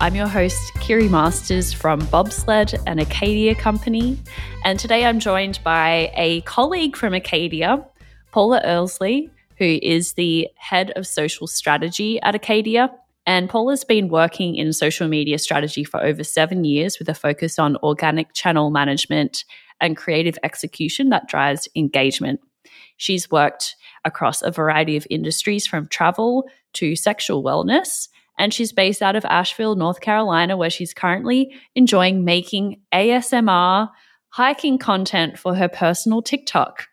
I'm 0.00 0.14
your 0.16 0.26
host, 0.26 0.72
Kiri 0.80 1.08
Masters 1.08 1.72
from 1.72 2.00
Bobsled 2.06 2.74
and 2.86 3.00
Acadia 3.00 3.54
Company. 3.54 4.18
And 4.64 4.78
today 4.78 5.06
I'm 5.06 5.20
joined 5.20 5.60
by 5.62 6.12
a 6.16 6.40
colleague 6.42 6.96
from 6.96 7.14
Acadia, 7.14 7.86
Paula 8.32 8.60
Earlsley, 8.64 9.30
who 9.56 9.78
is 9.82 10.14
the 10.14 10.48
head 10.56 10.90
of 10.96 11.06
social 11.06 11.46
strategy 11.46 12.20
at 12.22 12.34
Acadia. 12.34 12.90
And 13.24 13.48
Paula's 13.48 13.84
been 13.84 14.08
working 14.08 14.56
in 14.56 14.72
social 14.72 15.08
media 15.08 15.38
strategy 15.38 15.84
for 15.84 16.02
over 16.02 16.24
seven 16.24 16.64
years 16.64 16.98
with 16.98 17.08
a 17.08 17.14
focus 17.14 17.58
on 17.58 17.76
organic 17.76 18.34
channel 18.34 18.70
management 18.70 19.44
and 19.80 19.96
creative 19.96 20.36
execution 20.42 21.08
that 21.10 21.28
drives 21.28 21.68
engagement. 21.76 22.40
She's 22.96 23.30
worked 23.30 23.76
across 24.04 24.42
a 24.42 24.50
variety 24.50 24.96
of 24.96 25.06
industries 25.08 25.66
from 25.66 25.86
travel 25.86 26.48
to 26.74 26.96
sexual 26.96 27.42
wellness. 27.42 28.08
And 28.38 28.52
she's 28.52 28.72
based 28.72 29.02
out 29.02 29.16
of 29.16 29.24
Asheville, 29.24 29.76
North 29.76 30.00
Carolina, 30.00 30.56
where 30.56 30.70
she's 30.70 30.92
currently 30.92 31.54
enjoying 31.74 32.24
making 32.24 32.80
ASMR 32.92 33.90
hiking 34.30 34.78
content 34.78 35.38
for 35.38 35.54
her 35.54 35.68
personal 35.68 36.20
TikTok. 36.20 36.86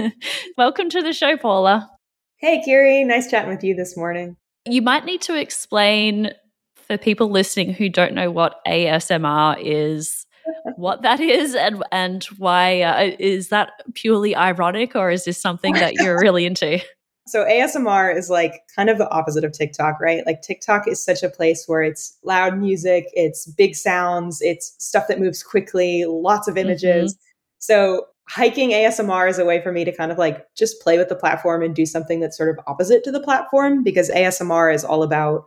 Welcome 0.56 0.88
to 0.90 1.02
the 1.02 1.12
show, 1.12 1.36
Paula. 1.36 1.90
Hey, 2.38 2.62
Kiri. 2.64 3.04
Nice 3.04 3.30
chatting 3.30 3.50
with 3.50 3.62
you 3.62 3.74
this 3.74 3.96
morning. 3.96 4.36
You 4.66 4.80
might 4.80 5.04
need 5.04 5.20
to 5.22 5.34
explain 5.34 6.30
for 6.76 6.96
people 6.96 7.30
listening 7.30 7.74
who 7.74 7.88
don't 7.88 8.14
know 8.14 8.30
what 8.30 8.60
ASMR 8.66 9.58
is 9.60 10.26
what 10.76 11.02
that 11.02 11.20
is 11.20 11.54
and 11.54 11.82
and 11.92 12.24
why 12.38 12.80
uh, 12.80 13.10
is 13.18 13.48
that 13.48 13.70
purely 13.94 14.34
ironic 14.34 14.96
or 14.96 15.10
is 15.10 15.24
this 15.24 15.40
something 15.40 15.74
that 15.74 15.94
you're 15.94 16.20
really 16.20 16.46
into? 16.46 16.80
So 17.28 17.44
ASMR 17.44 18.16
is 18.16 18.30
like 18.30 18.62
kind 18.74 18.88
of 18.88 18.98
the 18.98 19.10
opposite 19.10 19.44
of 19.44 19.52
TikTok, 19.52 20.00
right? 20.00 20.24
Like 20.26 20.42
TikTok 20.42 20.88
is 20.88 21.04
such 21.04 21.22
a 21.22 21.28
place 21.28 21.64
where 21.66 21.82
it's 21.82 22.16
loud 22.24 22.58
music, 22.58 23.06
it's 23.12 23.46
big 23.46 23.74
sounds, 23.74 24.40
it's 24.40 24.74
stuff 24.78 25.08
that 25.08 25.20
moves 25.20 25.42
quickly, 25.42 26.04
lots 26.06 26.48
of 26.48 26.56
images. 26.56 27.14
Mm-hmm. 27.14 27.22
So 27.58 28.06
hiking 28.28 28.70
ASMR 28.70 29.28
is 29.28 29.38
a 29.38 29.44
way 29.44 29.60
for 29.62 29.72
me 29.72 29.84
to 29.84 29.92
kind 29.92 30.12
of 30.12 30.18
like 30.18 30.46
just 30.54 30.80
play 30.82 30.98
with 30.98 31.08
the 31.08 31.16
platform 31.16 31.62
and 31.62 31.74
do 31.74 31.86
something 31.86 32.20
that's 32.20 32.36
sort 32.36 32.50
of 32.50 32.64
opposite 32.66 33.04
to 33.04 33.12
the 33.12 33.20
platform 33.20 33.82
because 33.82 34.10
ASMR 34.10 34.74
is 34.74 34.84
all 34.84 35.02
about 35.02 35.44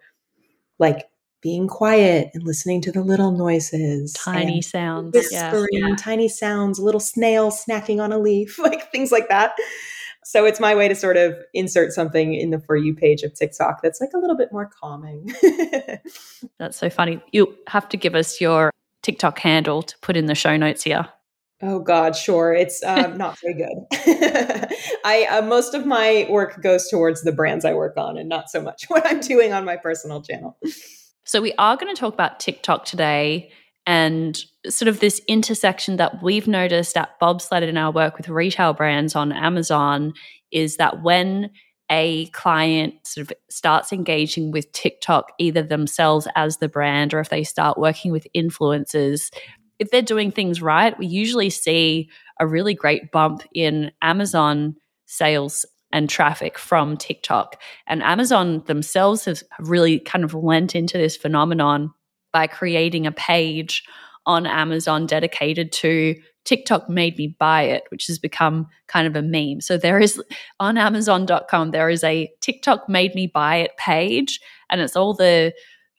like 0.80 1.08
being 1.42 1.68
quiet 1.68 2.30
and 2.34 2.44
listening 2.44 2.82
to 2.82 2.92
the 2.92 3.02
little 3.02 3.32
noises, 3.32 4.14
tiny 4.14 4.62
sounds, 4.62 5.12
whispering, 5.14 5.68
yeah. 5.72 5.96
tiny 5.98 6.28
sounds, 6.28 6.78
a 6.78 6.84
little 6.84 7.00
snail 7.00 7.52
snacking 7.52 8.02
on 8.02 8.12
a 8.12 8.20
leaf, 8.20 8.60
like 8.60 8.92
things 8.92 9.12
like 9.12 9.30
that. 9.30 9.54
So 10.24 10.46
it's 10.46 10.60
my 10.60 10.76
way 10.76 10.88
to 10.88 10.96
sort 10.96 11.18
of 11.18 11.36
insert 11.54 11.94
something 11.94 12.34
in 12.34 12.52
the 12.52 12.60
For 12.60 12.76
You 12.76 12.94
page 12.94 13.24
of 13.24 13.34
TikTok 13.34 13.82
that's 13.82 14.00
like 14.00 14.12
a 14.14 14.18
little 14.18 14.38
bit 14.38 14.52
more 14.52 14.70
calming. 14.80 15.34
that's 16.60 16.78
so 16.78 16.90
funny. 16.90 17.22
You 17.32 17.56
have 17.68 17.90
to 17.90 17.98
give 17.98 18.14
us 18.14 18.40
your 18.40 18.72
TikTok 19.02 19.40
handle 19.40 19.82
to 19.82 19.98
put 20.00 20.16
in 20.16 20.28
the 20.28 20.36
show 20.36 20.58
notes 20.58 20.84
here. 20.84 21.08
Oh 21.64 21.80
God, 21.80 22.16
sure. 22.16 22.54
It's 22.54 22.84
um, 22.84 23.18
not 23.18 23.38
very 23.40 23.54
good. 23.54 23.86
I 25.06 25.28
uh, 25.30 25.42
most 25.44 25.74
of 25.74 25.86
my 25.86 26.28
work 26.30 26.62
goes 26.62 26.90
towards 26.90 27.24
the 27.24 27.32
brands 27.32 27.66
I 27.66 27.74
work 27.74 27.98
on, 27.98 28.18
and 28.18 28.28
not 28.28 28.50
so 28.50 28.62
much 28.62 28.86
what 28.88 29.06
I'm 29.06 29.20
doing 29.20 29.54
on 29.54 29.66
my 29.66 29.78
personal 29.78 30.22
channel. 30.22 30.58
So, 31.24 31.42
we 31.42 31.54
are 31.60 31.78
going 31.78 31.94
to 31.94 32.00
talk 32.00 32.14
about 32.14 32.40
TikTok 32.40 32.86
today 32.86 33.52
and 33.86 34.44
sort 34.70 34.88
of 34.88 35.00
this 35.00 35.20
intersection 35.28 35.98
that 35.98 36.22
we've 36.22 36.48
noticed 36.48 36.96
at 36.98 37.20
Bobsled 37.20 37.64
in 37.64 37.78
our 37.78 37.92
work 37.92 38.18
with 38.18 38.30
retail 38.30 38.74
brands 38.74 39.16
on 39.16 39.32
Amazon 39.32 40.14
is 40.52 40.78
that 40.78 41.02
when 41.02 41.50
a 41.90 42.28
client 42.28 42.94
sort 43.04 43.30
of 43.30 43.38
starts 43.50 43.92
engaging 43.92 44.52
with 44.52 44.72
TikTok, 44.72 45.34
either 45.40 45.62
themselves 45.62 46.28
as 46.36 46.58
the 46.58 46.70
brand 46.70 47.14
or 47.14 47.20
if 47.20 47.30
they 47.30 47.44
start 47.44 47.78
working 47.78 48.12
with 48.12 48.28
influencers, 48.36 49.34
if 49.80 49.90
they're 49.92 50.02
doing 50.02 50.32
things 50.32 50.62
right, 50.62 50.98
we 50.98 51.08
usually 51.08 51.50
see 51.50 52.10
a 52.40 52.48
really 52.48 52.74
great 52.74 53.12
bump 53.12 53.44
in 53.54 53.92
Amazon 54.02 54.76
sales 55.06 55.66
and 55.92 56.10
traffic 56.10 56.58
from 56.58 56.96
TikTok. 56.96 57.62
And 57.88 58.02
Amazon 58.04 58.64
themselves 58.68 59.26
have 59.26 59.44
really 59.60 60.00
kind 60.00 60.24
of 60.24 60.34
lent 60.34 60.76
into 60.76 60.98
this 60.98 61.18
phenomenon 61.18 61.92
by 62.32 62.48
creating 62.48 63.06
a 63.06 63.12
page 63.12 63.84
on 64.26 64.46
Amazon 64.46 65.06
dedicated 65.06 65.72
to 65.72 66.16
TikTok 66.46 66.90
made 66.90 67.18
me 67.18 67.36
buy 67.40 67.64
it, 67.64 67.84
which 67.90 68.08
has 68.08 68.18
become 68.18 68.68
kind 68.88 69.08
of 69.08 69.16
a 69.16 69.22
meme. 69.22 69.62
So 69.62 69.78
there 69.78 70.00
is 70.00 70.22
on 70.60 70.78
amazon.com 70.78 71.72
there 71.72 71.90
is 71.90 72.04
a 72.04 72.32
TikTok 72.42 72.90
made 72.90 73.14
me 73.16 73.28
buy 73.28 73.58
it 73.58 73.78
page 73.78 74.40
and 74.70 74.82
it's 74.82 74.96
all 74.96 75.14
the 75.14 75.54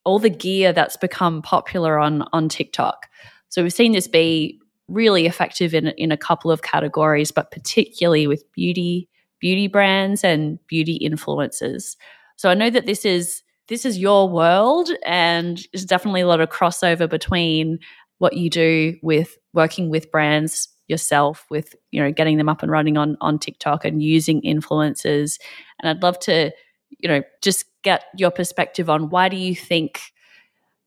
all 0.04 0.18
the 0.18 0.30
gear 0.30 0.72
that's 0.72 0.96
become 0.96 1.42
popular 1.42 1.98
on 1.98 2.22
on 2.32 2.48
TikTok. 2.48 3.06
So 3.48 3.62
we've 3.62 3.72
seen 3.72 3.92
this 3.92 4.08
be 4.08 4.58
really 4.88 5.26
effective 5.26 5.74
in 5.74 5.88
in 5.88 6.10
a 6.10 6.16
couple 6.16 6.50
of 6.50 6.62
categories, 6.62 7.30
but 7.30 7.50
particularly 7.50 8.26
with 8.26 8.44
beauty 8.52 9.08
beauty 9.40 9.66
brands 9.66 10.24
and 10.24 10.58
beauty 10.66 10.98
influencers. 11.02 11.96
So 12.36 12.48
I 12.48 12.54
know 12.54 12.70
that 12.70 12.86
this 12.86 13.04
is 13.04 13.42
this 13.68 13.84
is 13.84 13.98
your 13.98 14.28
world 14.28 14.90
and 15.04 15.64
there's 15.72 15.84
definitely 15.84 16.20
a 16.20 16.26
lot 16.26 16.40
of 16.40 16.50
crossover 16.50 17.08
between 17.08 17.78
what 18.22 18.36
you 18.36 18.48
do 18.48 18.96
with 19.02 19.36
working 19.52 19.90
with 19.90 20.10
brands 20.10 20.68
yourself 20.88 21.44
with 21.50 21.74
you 21.90 22.02
know 22.02 22.12
getting 22.12 22.38
them 22.38 22.48
up 22.48 22.62
and 22.62 22.70
running 22.70 22.96
on 22.96 23.16
on 23.20 23.38
TikTok 23.38 23.84
and 23.84 24.02
using 24.02 24.40
influencers 24.42 25.38
and 25.80 25.88
I'd 25.88 26.02
love 26.02 26.18
to 26.20 26.52
you 26.98 27.08
know 27.08 27.22
just 27.42 27.64
get 27.82 28.04
your 28.16 28.30
perspective 28.30 28.88
on 28.88 29.10
why 29.10 29.28
do 29.28 29.36
you 29.36 29.54
think 29.54 30.00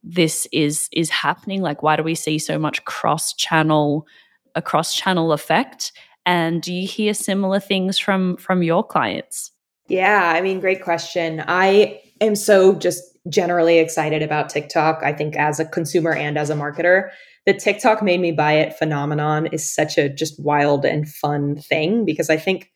this 0.04 0.48
is 0.52 0.88
is 0.94 1.10
happening 1.10 1.62
like 1.62 1.84
why 1.84 1.96
do 1.96 2.04
we 2.04 2.16
see 2.16 2.40
so 2.40 2.58
much 2.58 2.86
cross 2.86 3.34
channel 3.34 4.08
a 4.56 4.62
cross 4.62 4.94
channel 4.94 5.34
effect 5.34 5.92
and 6.26 6.62
do 6.62 6.74
you 6.74 6.88
hear 6.88 7.14
similar 7.14 7.60
things 7.60 8.00
from 8.00 8.38
from 8.38 8.64
your 8.64 8.84
clients? 8.84 9.52
Yeah, 9.88 10.34
I 10.36 10.42
mean, 10.42 10.60
great 10.60 10.82
question. 10.84 11.44
I 11.48 12.02
am 12.20 12.36
so 12.36 12.74
just 12.74 13.04
generally 13.30 13.80
excited 13.80 14.22
about 14.22 14.50
TikTok. 14.50 15.02
I 15.04 15.14
think 15.14 15.36
as 15.36 15.60
a 15.60 15.66
consumer 15.66 16.14
and 16.14 16.38
as 16.38 16.50
a 16.50 16.56
marketer, 16.56 17.10
the 17.46 17.54
TikTok 17.54 18.02
made 18.02 18.20
me 18.20 18.32
buy 18.32 18.54
it 18.54 18.76
phenomenon 18.78 19.48
is 19.48 19.74
such 19.74 19.98
a 19.98 20.10
just 20.10 20.42
wild 20.44 20.86
and 20.86 21.08
fun 21.08 21.56
thing 21.56 22.06
because 22.06 22.30
I 22.30 22.38
think 22.38 22.72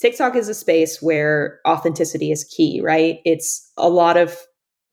TikTok 0.00 0.34
is 0.34 0.48
a 0.48 0.54
space 0.54 1.00
where 1.00 1.60
authenticity 1.66 2.32
is 2.32 2.44
key, 2.44 2.80
right? 2.82 3.20
It's 3.24 3.70
a 3.76 3.88
lot 3.88 4.16
of 4.16 4.36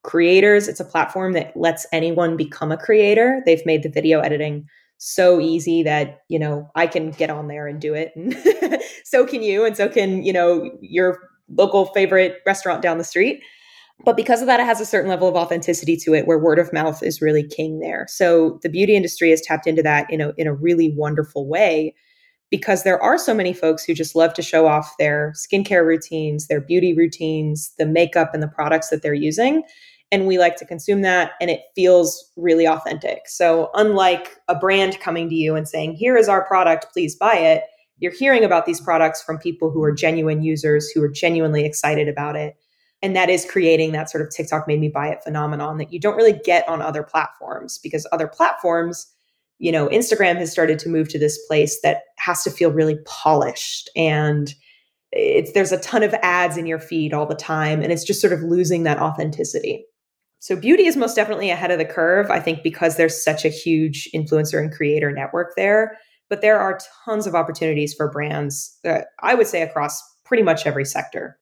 creators, 0.03 0.67
it's 0.67 0.79
a 0.79 0.85
platform 0.85 1.33
that 1.33 1.55
lets 1.55 1.85
anyone 1.91 2.35
become 2.37 2.71
a 2.71 2.77
creator. 2.77 3.41
They've 3.45 3.65
made 3.65 3.83
the 3.83 3.89
video 3.89 4.19
editing 4.19 4.67
so 5.03 5.39
easy 5.39 5.81
that 5.81 6.19
you 6.29 6.37
know 6.37 6.69
i 6.75 6.85
can 6.85 7.09
get 7.09 7.31
on 7.31 7.47
there 7.47 7.65
and 7.65 7.81
do 7.81 7.95
it 7.95 8.11
and 8.15 8.37
so 9.03 9.25
can 9.25 9.41
you 9.41 9.65
and 9.65 9.75
so 9.75 9.89
can 9.89 10.21
you 10.21 10.31
know 10.31 10.69
your 10.79 11.17
local 11.57 11.87
favorite 11.87 12.37
restaurant 12.45 12.83
down 12.83 12.99
the 12.99 13.03
street 13.03 13.41
but 14.05 14.15
because 14.15 14.41
of 14.41 14.47
that 14.47 14.59
it 14.59 14.65
has 14.65 14.81
a 14.81 14.85
certain 14.85 15.09
level 15.09 15.27
of 15.27 15.35
authenticity 15.35 15.95
to 15.95 16.13
it 16.13 16.27
where 16.27 16.39
word 16.39 16.59
of 16.59 16.71
mouth 16.73 17.01
is 17.03 17.21
really 17.21 17.43
king 17.43 17.79
there 17.79 18.05
so 18.09 18.59
the 18.63 18.69
beauty 18.69 18.95
industry 18.95 19.29
has 19.29 19.41
tapped 19.41 19.67
into 19.67 19.83
that 19.83 20.09
in 20.09 20.21
a, 20.21 20.33
in 20.37 20.47
a 20.47 20.53
really 20.53 20.93
wonderful 20.95 21.47
way 21.47 21.93
because 22.49 22.83
there 22.83 23.01
are 23.01 23.17
so 23.17 23.33
many 23.33 23.53
folks 23.53 23.85
who 23.85 23.93
just 23.93 24.15
love 24.15 24.33
to 24.33 24.41
show 24.41 24.67
off 24.67 24.93
their 24.99 25.33
skincare 25.35 25.85
routines 25.85 26.47
their 26.47 26.61
beauty 26.61 26.93
routines 26.93 27.73
the 27.77 27.85
makeup 27.85 28.33
and 28.33 28.43
the 28.43 28.47
products 28.47 28.89
that 28.89 29.01
they're 29.01 29.13
using 29.13 29.63
and 30.11 30.27
we 30.27 30.37
like 30.37 30.57
to 30.57 30.65
consume 30.65 31.01
that 31.01 31.31
and 31.39 31.49
it 31.49 31.61
feels 31.73 32.31
really 32.35 32.67
authentic. 32.67 33.27
So, 33.27 33.69
unlike 33.73 34.37
a 34.49 34.55
brand 34.55 34.99
coming 34.99 35.29
to 35.29 35.35
you 35.35 35.55
and 35.55 35.67
saying, 35.67 35.93
Here 35.93 36.17
is 36.17 36.27
our 36.27 36.45
product, 36.45 36.87
please 36.91 37.15
buy 37.15 37.35
it, 37.35 37.63
you're 38.01 38.11
hearing 38.11 38.43
about 38.43 38.65
these 38.65 38.81
products 38.81 39.21
from 39.21 39.37
people 39.37 39.71
who 39.71 39.81
are 39.83 39.91
genuine 39.91 40.41
users, 40.41 40.89
who 40.89 41.01
are 41.03 41.09
genuinely 41.09 41.65
excited 41.65 42.07
about 42.07 42.35
it. 42.35 42.55
And 43.01 43.15
that 43.15 43.29
is 43.29 43.45
creating 43.49 43.93
that 43.93 44.09
sort 44.09 44.23
of 44.23 44.29
TikTok 44.31 44.67
made 44.67 44.79
me 44.79 44.89
buy 44.89 45.07
it 45.07 45.23
phenomenon 45.23 45.77
that 45.77 45.91
you 45.91 45.99
don't 45.99 46.17
really 46.17 46.39
get 46.45 46.67
on 46.69 46.81
other 46.81 47.03
platforms 47.03 47.79
because 47.79 48.07
other 48.11 48.27
platforms, 48.27 49.07
you 49.59 49.71
know, 49.71 49.87
Instagram 49.89 50.37
has 50.37 50.51
started 50.51 50.79
to 50.79 50.89
move 50.89 51.09
to 51.09 51.19
this 51.19 51.43
place 51.47 51.79
that 51.81 52.03
has 52.17 52.43
to 52.43 52.51
feel 52.51 52.71
really 52.71 52.97
polished 53.05 53.89
and 53.95 54.53
it's 55.11 55.51
there's 55.53 55.73
a 55.73 55.79
ton 55.79 56.03
of 56.03 56.13
ads 56.21 56.57
in 56.57 56.65
your 56.65 56.79
feed 56.79 57.13
all 57.13 57.25
the 57.25 57.35
time 57.35 57.81
and 57.81 57.91
it's 57.91 58.05
just 58.05 58.21
sort 58.21 58.31
of 58.33 58.43
losing 58.43 58.83
that 58.83 58.99
authenticity 58.99 59.85
So 60.39 60.55
beauty 60.55 60.85
is 60.87 60.97
most 60.97 61.15
definitely 61.15 61.49
ahead 61.51 61.69
of 61.71 61.77
the 61.77 61.85
curve, 61.85 62.31
I 62.31 62.39
think, 62.39 62.63
because 62.63 62.97
there's 62.97 63.23
such 63.23 63.45
a 63.45 63.49
huge 63.49 64.09
influencer 64.15 64.59
and 64.59 64.71
creator 64.71 65.11
network 65.11 65.55
there. 65.55 65.97
But 66.29 66.41
there 66.41 66.59
are 66.59 66.79
tons 67.05 67.27
of 67.27 67.35
opportunities 67.35 67.93
for 67.93 68.09
brands, 68.09 68.77
uh, 68.85 69.01
I 69.21 69.35
would 69.35 69.47
say, 69.47 69.61
across 69.61 70.01
pretty 70.25 70.43
much 70.43 70.65
every 70.65 70.85
sector. 70.85 71.37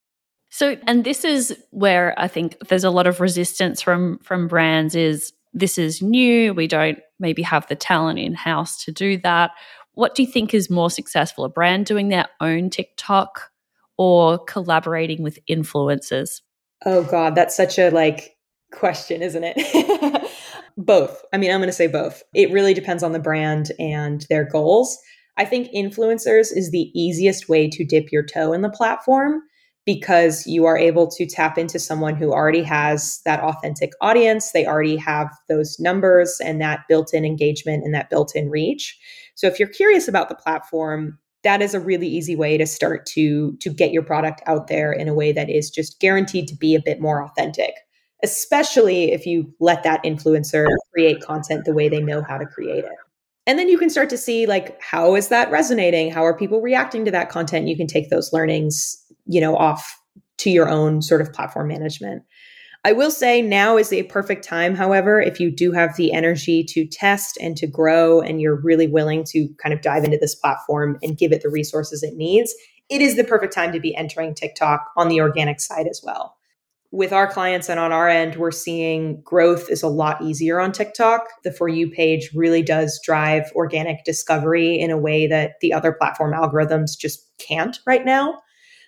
So, 0.49 0.77
and 0.87 1.03
this 1.03 1.23
is 1.23 1.55
where 1.71 2.13
I 2.17 2.27
think 2.27 2.57
there's 2.67 2.83
a 2.83 2.89
lot 2.89 3.07
of 3.07 3.19
resistance 3.19 3.81
from 3.81 4.19
from 4.19 4.47
brands. 4.47 4.95
Is 4.95 5.33
this 5.53 5.77
is 5.77 6.01
new? 6.01 6.53
We 6.53 6.67
don't 6.67 6.99
maybe 7.19 7.41
have 7.43 7.67
the 7.67 7.75
talent 7.75 8.19
in 8.19 8.33
house 8.33 8.83
to 8.85 8.91
do 8.91 9.17
that. 9.19 9.51
What 9.93 10.15
do 10.15 10.23
you 10.23 10.31
think 10.31 10.53
is 10.53 10.69
more 10.69 10.89
successful? 10.89 11.43
A 11.43 11.49
brand 11.49 11.85
doing 11.85 12.09
their 12.09 12.27
own 12.39 12.69
TikTok 12.69 13.51
or 13.97 14.39
collaborating 14.39 15.21
with 15.21 15.39
influencers? 15.49 16.41
Oh 16.85 17.03
God, 17.03 17.35
that's 17.35 17.55
such 17.55 17.77
a 17.77 17.89
like 17.89 18.37
question, 18.71 19.21
isn't 19.21 19.43
it? 19.43 20.31
both. 20.77 21.21
I 21.33 21.37
mean, 21.37 21.51
I'm 21.51 21.59
going 21.59 21.67
to 21.67 21.73
say 21.73 21.87
both. 21.87 22.23
It 22.33 22.51
really 22.51 22.73
depends 22.73 23.03
on 23.03 23.11
the 23.11 23.19
brand 23.19 23.71
and 23.77 24.25
their 24.29 24.45
goals. 24.45 24.97
I 25.37 25.45
think 25.45 25.69
influencers 25.73 26.55
is 26.55 26.71
the 26.71 26.91
easiest 26.99 27.49
way 27.49 27.69
to 27.69 27.85
dip 27.85 28.11
your 28.11 28.23
toe 28.23 28.53
in 28.53 28.61
the 28.61 28.69
platform 28.69 29.41
because 29.89 30.45
you 30.45 30.67
are 30.67 30.77
able 30.77 31.07
to 31.07 31.25
tap 31.25 31.57
into 31.57 31.79
someone 31.79 32.15
who 32.15 32.31
already 32.31 32.61
has 32.61 33.21
that 33.25 33.39
authentic 33.39 33.91
audience. 34.01 34.51
They 34.51 34.67
already 34.67 34.97
have 34.97 35.35
those 35.47 35.79
numbers 35.79 36.39
and 36.45 36.61
that 36.61 36.81
built 36.87 37.11
in 37.11 37.25
engagement 37.25 37.83
and 37.83 37.91
that 37.95 38.07
built 38.07 38.35
in 38.35 38.51
reach. 38.51 38.99
So 39.33 39.47
if 39.47 39.57
you're 39.57 39.67
curious 39.67 40.07
about 40.07 40.29
the 40.29 40.35
platform, 40.35 41.17
that 41.43 41.63
is 41.63 41.73
a 41.73 41.79
really 41.79 42.07
easy 42.07 42.35
way 42.35 42.55
to 42.55 42.67
start 42.67 43.07
to 43.07 43.57
to 43.61 43.73
get 43.73 43.91
your 43.91 44.03
product 44.03 44.43
out 44.45 44.67
there 44.67 44.93
in 44.93 45.07
a 45.07 45.13
way 45.15 45.31
that 45.31 45.49
is 45.49 45.71
just 45.71 45.99
guaranteed 45.99 46.47
to 46.49 46.55
be 46.55 46.75
a 46.75 46.81
bit 46.85 47.01
more 47.01 47.23
authentic 47.23 47.73
especially 48.21 49.13
if 49.13 49.25
you 49.25 49.49
let 49.61 49.81
that 49.83 50.03
influencer 50.03 50.67
create 50.93 51.21
content 51.21 51.63
the 51.63 51.71
way 51.71 51.87
they 51.87 52.01
know 52.01 52.21
how 52.21 52.37
to 52.37 52.45
create 52.45 52.83
it. 52.83 52.91
And 53.49 53.57
then 53.57 53.67
you 53.67 53.79
can 53.79 53.89
start 53.89 54.11
to 54.11 54.17
see 54.17 54.45
like 54.45 54.79
how 54.79 55.15
is 55.15 55.29
that 55.29 55.49
resonating? 55.49 56.11
How 56.11 56.23
are 56.23 56.37
people 56.37 56.61
reacting 56.61 57.03
to 57.05 57.09
that 57.09 57.31
content? 57.31 57.67
You 57.67 57.75
can 57.75 57.87
take 57.87 58.11
those 58.11 58.31
learnings, 58.31 58.95
you 59.25 59.41
know, 59.41 59.57
off 59.57 59.99
to 60.37 60.51
your 60.51 60.69
own 60.69 61.01
sort 61.01 61.19
of 61.19 61.33
platform 61.33 61.69
management. 61.69 62.21
I 62.85 62.91
will 62.91 63.09
say 63.09 63.41
now 63.41 63.75
is 63.75 63.89
the 63.89 64.03
perfect 64.03 64.45
time, 64.45 64.75
however, 64.75 65.19
if 65.19 65.39
you 65.39 65.49
do 65.49 65.71
have 65.71 65.97
the 65.97 66.13
energy 66.13 66.63
to 66.65 66.85
test 66.85 67.39
and 67.41 67.57
to 67.57 67.65
grow 67.65 68.21
and 68.21 68.39
you're 68.39 68.61
really 68.61 68.85
willing 68.85 69.23
to 69.29 69.49
kind 69.57 69.73
of 69.73 69.81
dive 69.81 70.03
into 70.03 70.19
this 70.21 70.35
platform 70.35 70.99
and 71.01 71.17
give 71.17 71.31
it 71.31 71.41
the 71.41 71.49
resources 71.49 72.03
it 72.03 72.13
needs, 72.13 72.53
it 72.87 73.01
is 73.01 73.15
the 73.15 73.23
perfect 73.23 73.51
time 73.51 73.71
to 73.71 73.79
be 73.79 73.95
entering 73.95 74.35
TikTok 74.35 74.91
on 74.95 75.09
the 75.09 75.21
organic 75.21 75.59
side 75.59 75.87
as 75.87 76.01
well 76.05 76.35
with 76.91 77.13
our 77.13 77.27
clients 77.27 77.69
and 77.69 77.79
on 77.79 77.91
our 77.91 78.09
end, 78.09 78.35
we're 78.35 78.51
seeing 78.51 79.21
growth 79.21 79.69
is 79.69 79.83
a 79.83 79.87
lot 79.87 80.21
easier 80.23 80.59
on 80.59 80.71
TikTok. 80.71 81.27
The 81.43 81.51
For 81.51 81.67
You 81.67 81.89
page 81.89 82.31
really 82.33 82.63
does 82.63 82.99
drive 83.03 83.51
organic 83.55 84.03
discovery 84.05 84.79
in 84.79 84.89
a 84.89 84.97
way 84.97 85.27
that 85.27 85.53
the 85.61 85.71
other 85.71 85.91
platform 85.91 86.33
algorithms 86.33 86.97
just 86.97 87.27
can't 87.37 87.77
right 87.85 88.03
now. 88.03 88.41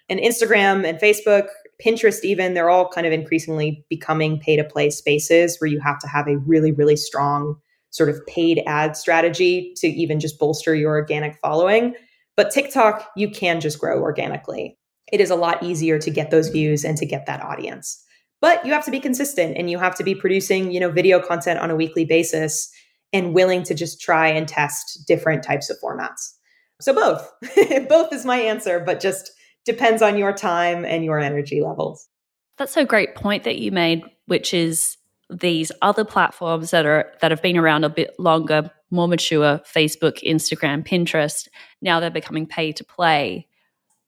And 0.10 0.20
Instagram 0.20 0.84
and 0.84 1.00
Facebook, 1.00 1.48
Pinterest, 1.84 2.24
even, 2.24 2.54
they're 2.54 2.72
all 2.72 2.90
kind 2.90 3.06
of 3.06 3.14
increasingly 3.14 3.86
becoming 3.88 4.40
pay 4.40 4.56
to 4.56 4.64
play 4.64 4.90
spaces 4.90 5.60
where 5.60 5.70
you 5.70 5.80
have 5.80 6.00
to 6.00 6.08
have 6.08 6.28
a 6.28 6.38
really, 6.40 6.72
really 6.72 6.96
strong 6.96 7.56
sort 7.92 8.10
of 8.10 8.26
paid 8.26 8.64
ad 8.66 8.98
strategy 8.98 9.74
to 9.78 9.88
even 9.88 10.20
just 10.20 10.40
bolster 10.40 10.74
your 10.74 10.92
organic 10.92 11.38
following. 11.38 11.94
But 12.36 12.52
TikTok, 12.52 13.12
you 13.16 13.30
can 13.30 13.62
just 13.62 13.80
grow 13.80 14.02
organically 14.02 14.78
it 15.12 15.20
is 15.20 15.30
a 15.30 15.36
lot 15.36 15.62
easier 15.62 16.00
to 16.00 16.10
get 16.10 16.32
those 16.32 16.50
views 16.50 16.84
and 16.84 16.98
to 16.98 17.06
get 17.06 17.26
that 17.26 17.42
audience. 17.42 18.04
But 18.40 18.66
you 18.66 18.74
have 18.74 18.86
to 18.86 18.92
be 18.92 19.00
consistent 19.00 19.58
and 19.58 19.70
you 19.70 19.78
have 19.78 19.96
to 19.96 20.04
be 20.04 20.16
producing, 20.16 20.72
you 20.72 20.80
know, 20.80 20.90
video 20.90 21.20
content 21.20 21.60
on 21.60 21.70
a 21.70 21.76
weekly 21.76 22.06
basis 22.06 22.72
and 23.14 23.34
willing 23.34 23.64
to 23.64 23.74
just 23.76 24.02
try 24.02 24.28
and 24.28 24.48
test 24.48 25.04
different 25.08 25.44
types 25.44 25.70
of 25.70 25.78
formats. 25.84 26.34
So 26.80 26.94
both. 26.94 27.32
both 27.90 28.12
is 28.12 28.26
my 28.26 28.38
answer, 28.38 28.80
but 28.80 29.00
just 29.00 29.32
depends 29.66 30.02
on 30.02 30.18
your 30.18 30.34
time 30.34 30.86
and 30.86 31.06
your 31.06 31.20
energy 31.20 31.62
levels. 31.62 32.08
That's 32.58 32.78
a 32.78 32.86
great 32.86 33.16
point 33.16 33.44
that 33.44 33.60
you 33.60 33.72
made, 33.72 34.04
which 34.26 34.54
is 34.54 34.98
these 35.30 35.72
other 35.82 36.04
platforms 36.04 36.72
that 36.72 36.86
are 36.86 37.12
that 37.22 37.32
have 37.32 37.42
been 37.42 37.58
around 37.58 37.84
a 37.84 37.90
bit 37.90 38.14
longer, 38.20 38.70
more 38.90 39.08
mature, 39.08 39.62
Facebook, 39.66 40.22
Instagram, 40.24 40.86
Pinterest, 40.86 41.48
now 41.82 42.00
they're 42.00 42.12
becoming 42.12 42.46
pay 42.46 42.72
to 42.74 42.84
play. 42.84 43.48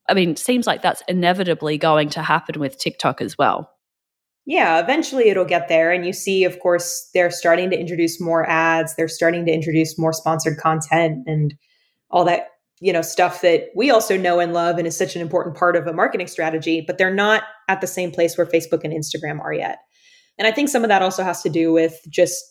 I 0.09 0.13
mean, 0.13 0.31
it 0.31 0.39
seems 0.39 0.67
like 0.67 0.81
that's 0.81 1.03
inevitably 1.07 1.77
going 1.77 2.09
to 2.09 2.21
happen 2.21 2.59
with 2.59 2.77
TikTok 2.77 3.21
as 3.21 3.37
well. 3.37 3.69
Yeah, 4.45 4.81
eventually 4.81 5.29
it'll 5.29 5.45
get 5.45 5.69
there. 5.69 5.91
And 5.91 6.05
you 6.05 6.11
see, 6.11 6.43
of 6.43 6.59
course, 6.59 7.09
they're 7.13 7.31
starting 7.31 7.69
to 7.69 7.79
introduce 7.79 8.19
more 8.19 8.47
ads, 8.49 8.95
they're 8.95 9.07
starting 9.07 9.45
to 9.45 9.53
introduce 9.53 9.97
more 9.97 10.11
sponsored 10.11 10.57
content 10.57 11.23
and 11.27 11.53
all 12.09 12.25
that, 12.25 12.47
you 12.81 12.91
know, 12.91 13.01
stuff 13.01 13.39
that 13.41 13.67
we 13.75 13.89
also 13.89 14.17
know 14.17 14.39
and 14.39 14.53
love 14.53 14.77
and 14.77 14.85
is 14.85 14.97
such 14.97 15.15
an 15.15 15.21
important 15.21 15.55
part 15.55 15.77
of 15.77 15.87
a 15.87 15.93
marketing 15.93 16.27
strategy, 16.27 16.83
but 16.85 16.97
they're 16.97 17.13
not 17.13 17.43
at 17.69 17.79
the 17.79 17.87
same 17.87 18.11
place 18.11 18.37
where 18.37 18.45
Facebook 18.45 18.83
and 18.83 18.93
Instagram 18.93 19.39
are 19.39 19.53
yet. 19.53 19.79
And 20.37 20.45
I 20.45 20.51
think 20.51 20.67
some 20.67 20.83
of 20.83 20.89
that 20.89 21.01
also 21.01 21.23
has 21.23 21.41
to 21.43 21.49
do 21.49 21.71
with 21.71 21.97
just 22.09 22.43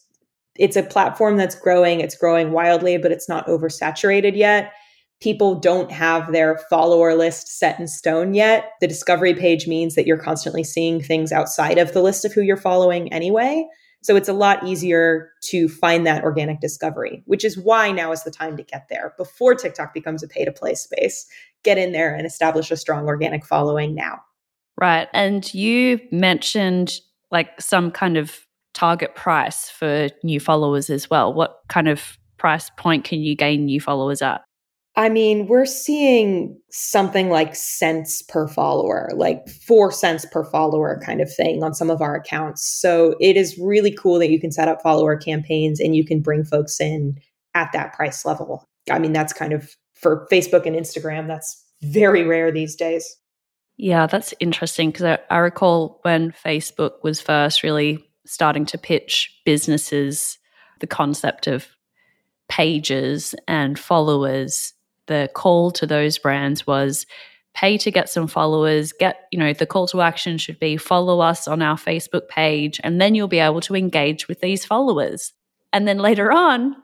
it's 0.57 0.77
a 0.77 0.83
platform 0.83 1.37
that's 1.37 1.55
growing, 1.55 2.01
it's 2.01 2.17
growing 2.17 2.53
wildly, 2.53 2.97
but 2.97 3.13
it's 3.13 3.29
not 3.29 3.47
oversaturated 3.47 4.37
yet 4.37 4.73
people 5.23 5.55
don't 5.55 5.93
have 5.93 6.33
their 6.33 6.59
follower 6.69 7.15
list 7.15 7.47
set 7.47 7.79
in 7.79 7.87
stone 7.87 8.35
yet. 8.35 8.73
The 8.81 8.89
discovery 8.89 9.35
page 9.35 9.69
means 9.69 9.95
that 9.95 10.05
you're 10.05 10.19
constantly 10.19 10.65
seeing 10.65 11.01
things 11.01 11.31
outside 11.31 11.79
of 11.79 11.93
the 11.93 12.03
list 12.03 12.25
of 12.25 12.33
who 12.33 12.43
you're 12.43 12.57
following 12.57 13.13
anyway. 13.13 13.65
So 14.03 14.17
it's 14.17 14.29
a 14.29 14.33
lot 14.33 14.67
easier 14.67 15.31
to 15.45 15.69
find 15.69 16.05
that 16.09 16.25
organic 16.25 16.61
discovery, 16.61 17.23
which 17.27 17.45
is 17.45 17.57
why 17.57 17.93
now 17.93 18.11
is 18.11 18.25
the 18.25 18.33
time 18.33 18.57
to 18.57 18.65
get 18.65 18.89
there 18.91 19.15
before 19.17 19.55
TikTok 19.55 19.95
becomes 19.95 20.25
a 20.25 20.29
pay 20.29 20.45
to 20.45 20.51
play 20.51 20.75
space. 20.75 21.25
Get 21.63 21.79
in 21.79 21.93
there 21.93 22.13
and 22.13 22.27
establish 22.27 22.73
a 22.73 22.77
strong 22.77 23.07
organic 23.07 23.47
following 23.47 23.95
now. 23.95 24.19
Right. 24.77 25.07
And 25.15 25.55
you 25.55 26.01
mentioned 26.11 26.99
like 27.31 27.61
some 27.61 27.93
kind 27.93 28.17
of 28.17 28.41
target 28.75 29.15
price 29.15 29.71
for 29.71 30.09
new 30.25 30.41
followers 30.41 30.91
as 30.91 31.09
well. 31.09 31.33
What 31.33 31.61
kind 31.69 31.89
of 31.89 32.19
price 32.39 32.71
point 32.77 33.05
can 33.05 33.21
you 33.21 33.37
gain 33.37 33.67
new 33.67 33.81
followers 33.81 34.21
at? 34.21 34.43
I 34.95 35.09
mean, 35.09 35.47
we're 35.47 35.65
seeing 35.65 36.61
something 36.71 37.31
like 37.31 37.57
cents 37.57 38.21
per 38.23 38.47
follower, 38.47 39.09
like 39.15 39.49
four 39.49 39.91
cents 39.91 40.27
per 40.31 40.45
follower 40.45 41.01
kind 41.05 41.23
of 41.23 41.35
thing 41.35 41.63
on 41.63 41.73
some 41.73 41.91
of 41.91 42.03
our 42.03 42.15
accounts. 42.15 42.67
So 42.67 43.15
it 43.19 43.37
is 43.39 43.59
really 43.59 43.91
cool 43.91 44.19
that 44.19 44.31
you 44.31 44.39
can 44.39 44.53
set 44.53 44.69
up 44.69 44.83
follower 44.83 45.17
campaigns 45.17 45.81
and 45.81 45.97
you 45.97 46.05
can 46.05 46.21
bring 46.21 46.45
folks 46.45 46.79
in 46.79 47.19
at 47.55 47.73
that 47.73 47.95
price 47.95 48.27
level. 48.27 48.67
I 48.91 48.99
mean, 48.99 49.13
that's 49.13 49.33
kind 49.33 49.55
of 49.55 49.75
for 49.95 50.27
Facebook 50.31 50.67
and 50.67 50.77
Instagram, 50.77 51.27
that's 51.27 51.65
very 51.83 52.25
rare 52.25 52.53
these 52.53 52.77
days. 52.77 53.17
Yeah, 53.79 54.07
that's 54.07 54.35
interesting 54.41 54.91
because 54.91 55.05
I, 55.05 55.19
I 55.31 55.39
recall 55.39 56.01
when 56.03 56.33
Facebook 56.33 57.03
was 57.03 57.21
first 57.21 57.63
really 57.63 58.05
starting 58.27 58.67
to 58.67 58.79
pitch 58.79 59.41
businesses 59.45 60.39
the 60.81 60.87
concept 60.87 61.47
of 61.47 61.69
pages 62.49 63.35
and 63.49 63.79
followers 63.79 64.75
the 65.07 65.31
call 65.35 65.71
to 65.73 65.87
those 65.87 66.19
brands 66.19 66.67
was 66.67 67.07
pay 67.55 67.77
to 67.77 67.91
get 67.91 68.09
some 68.09 68.27
followers 68.27 68.93
get 68.93 69.27
you 69.31 69.39
know 69.39 69.53
the 69.53 69.67
call 69.67 69.87
to 69.87 70.01
action 70.01 70.39
should 70.39 70.59
be 70.59 70.77
follow 70.77 71.21
us 71.21 71.47
on 71.47 71.61
our 71.61 71.77
facebook 71.77 72.29
page 72.29 72.81
and 72.83 73.01
then 73.01 73.15
you'll 73.15 73.29
be 73.29 73.39
able 73.39 73.61
to 73.61 73.77
engage 73.77 74.27
with 74.29 74.41
these 74.41 74.65
followers. 74.65 75.33
And 75.73 75.87
then 75.87 75.99
later 75.99 76.33
on 76.33 76.77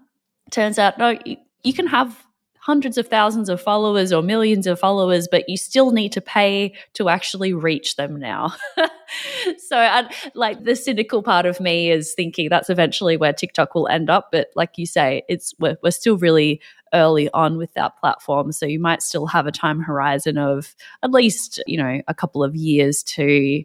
turns 0.50 0.78
out 0.78 0.98
no 0.98 1.18
you, 1.24 1.36
you 1.62 1.72
can 1.72 1.86
have 1.86 2.22
hundreds 2.68 2.98
of 2.98 3.08
thousands 3.08 3.48
of 3.48 3.62
followers 3.62 4.12
or 4.12 4.20
millions 4.20 4.66
of 4.66 4.78
followers, 4.78 5.26
but 5.26 5.48
you 5.48 5.56
still 5.56 5.90
need 5.90 6.12
to 6.12 6.20
pay 6.20 6.74
to 6.92 7.08
actually 7.08 7.54
reach 7.54 7.96
them 7.96 8.20
now. 8.20 8.52
so, 9.56 9.78
I, 9.78 10.06
like 10.34 10.64
the 10.64 10.76
cynical 10.76 11.22
part 11.22 11.46
of 11.46 11.60
me 11.60 11.90
is 11.90 12.12
thinking 12.12 12.50
that's 12.50 12.68
eventually 12.68 13.16
where 13.16 13.32
TikTok 13.32 13.74
will 13.74 13.88
end 13.88 14.10
up. 14.10 14.28
But 14.30 14.48
like 14.54 14.76
you 14.76 14.84
say, 14.84 15.22
it's 15.30 15.54
we're, 15.58 15.78
we're 15.82 15.92
still 15.92 16.18
really 16.18 16.60
early 16.92 17.30
on 17.32 17.56
with 17.56 17.72
that 17.72 17.96
platform, 17.96 18.52
so 18.52 18.66
you 18.66 18.78
might 18.78 19.00
still 19.00 19.26
have 19.26 19.46
a 19.46 19.52
time 19.52 19.80
horizon 19.80 20.36
of 20.36 20.76
at 21.02 21.10
least 21.10 21.62
you 21.66 21.78
know 21.78 22.02
a 22.06 22.12
couple 22.12 22.44
of 22.44 22.54
years 22.54 23.02
to 23.04 23.64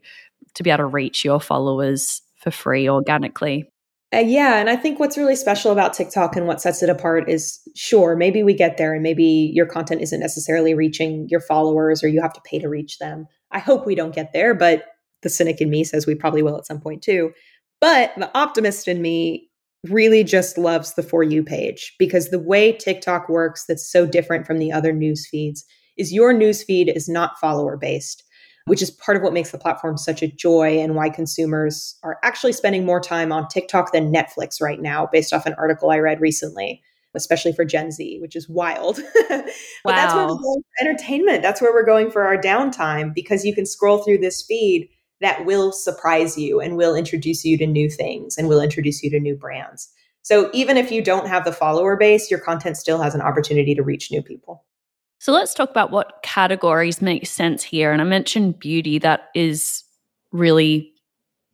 to 0.53 0.63
be 0.63 0.69
able 0.69 0.77
to 0.77 0.85
reach 0.85 1.25
your 1.25 1.41
followers 1.41 2.21
for 2.37 2.51
free 2.51 2.87
organically. 2.87 3.69
Uh, 4.13 4.19
yeah. 4.19 4.57
And 4.57 4.69
I 4.69 4.75
think 4.75 4.99
what's 4.99 5.17
really 5.17 5.35
special 5.35 5.71
about 5.71 5.93
TikTok 5.93 6.35
and 6.35 6.45
what 6.45 6.61
sets 6.61 6.83
it 6.83 6.89
apart 6.89 7.27
is 7.29 7.59
sure, 7.75 8.15
maybe 8.15 8.43
we 8.43 8.53
get 8.53 8.77
there 8.77 8.93
and 8.93 9.01
maybe 9.01 9.51
your 9.53 9.65
content 9.65 10.01
isn't 10.01 10.19
necessarily 10.19 10.75
reaching 10.75 11.27
your 11.29 11.39
followers 11.39 12.03
or 12.03 12.07
you 12.07 12.21
have 12.21 12.33
to 12.33 12.41
pay 12.41 12.59
to 12.59 12.69
reach 12.69 12.99
them. 12.99 13.25
I 13.51 13.59
hope 13.59 13.85
we 13.85 13.95
don't 13.95 14.13
get 14.13 14.31
there, 14.33 14.53
but 14.53 14.85
the 15.23 15.29
cynic 15.29 15.61
in 15.61 15.69
me 15.69 15.83
says 15.83 16.05
we 16.05 16.15
probably 16.15 16.43
will 16.43 16.57
at 16.57 16.67
some 16.67 16.79
point 16.79 17.01
too. 17.01 17.31
But 17.81 18.13
the 18.17 18.35
optimist 18.37 18.87
in 18.87 19.01
me 19.01 19.49
really 19.89 20.23
just 20.23 20.57
loves 20.57 20.93
the 20.93 21.03
For 21.03 21.23
You 21.23 21.43
page 21.43 21.93
because 21.97 22.29
the 22.29 22.39
way 22.39 22.73
TikTok 22.73 23.29
works 23.29 23.65
that's 23.67 23.91
so 23.91 24.05
different 24.05 24.45
from 24.45 24.59
the 24.59 24.71
other 24.71 24.93
news 24.93 25.27
feeds 25.27 25.65
is 25.97 26.13
your 26.13 26.33
news 26.33 26.63
feed 26.63 26.89
is 26.89 27.09
not 27.09 27.39
follower 27.39 27.77
based. 27.77 28.23
Which 28.65 28.81
is 28.81 28.91
part 28.91 29.17
of 29.17 29.23
what 29.23 29.33
makes 29.33 29.51
the 29.51 29.57
platform 29.57 29.97
such 29.97 30.21
a 30.21 30.27
joy 30.27 30.79
and 30.79 30.95
why 30.95 31.09
consumers 31.09 31.97
are 32.03 32.19
actually 32.23 32.53
spending 32.53 32.85
more 32.85 33.01
time 33.01 33.31
on 33.31 33.47
TikTok 33.47 33.91
than 33.91 34.13
Netflix 34.13 34.61
right 34.61 34.81
now, 34.81 35.07
based 35.11 35.33
off 35.33 35.45
an 35.45 35.55
article 35.57 35.91
I 35.91 35.99
read 35.99 36.21
recently, 36.21 36.81
especially 37.13 37.53
for 37.53 37.65
Gen 37.65 37.91
Z, 37.91 38.19
which 38.21 38.35
is 38.35 38.47
wild. 38.47 39.01
but 39.29 39.45
wow. 39.85 39.95
that's 39.95 40.13
where 40.13 40.27
we're 40.27 40.41
going 40.41 40.61
for 40.61 40.85
entertainment. 40.87 41.41
That's 41.41 41.61
where 41.61 41.73
we're 41.73 41.85
going 41.85 42.09
for 42.09 42.23
our 42.23 42.37
downtime 42.37 43.13
because 43.13 43.43
you 43.43 43.53
can 43.53 43.65
scroll 43.65 43.99
through 43.99 44.19
this 44.19 44.43
feed 44.43 44.89
that 45.19 45.45
will 45.45 45.71
surprise 45.71 46.37
you 46.37 46.59
and 46.59 46.77
will 46.77 46.95
introduce 46.95 47.45
you 47.45 47.57
to 47.57 47.67
new 47.67 47.89
things 47.89 48.37
and 48.37 48.47
will 48.47 48.61
introduce 48.61 49.03
you 49.03 49.09
to 49.09 49.19
new 49.19 49.35
brands. 49.35 49.89
So 50.21 50.49
even 50.53 50.77
if 50.77 50.89
you 50.91 51.03
don't 51.03 51.27
have 51.27 51.43
the 51.43 51.51
follower 51.51 51.97
base, 51.97 52.31
your 52.31 52.39
content 52.39 52.77
still 52.77 53.01
has 53.01 53.13
an 53.13 53.21
opportunity 53.21 53.75
to 53.75 53.83
reach 53.83 54.11
new 54.11 54.21
people. 54.21 54.63
So 55.23 55.31
let's 55.31 55.53
talk 55.53 55.69
about 55.69 55.89
what 55.89 56.21
categories 56.21 57.01
make 57.01 57.25
sense 57.25 57.63
here. 57.63 57.93
And 57.93 58.01
I 58.01 58.03
mentioned 58.03 58.59
beauty, 58.59 58.99
that 58.99 59.29
is 59.33 59.81
really 60.33 60.91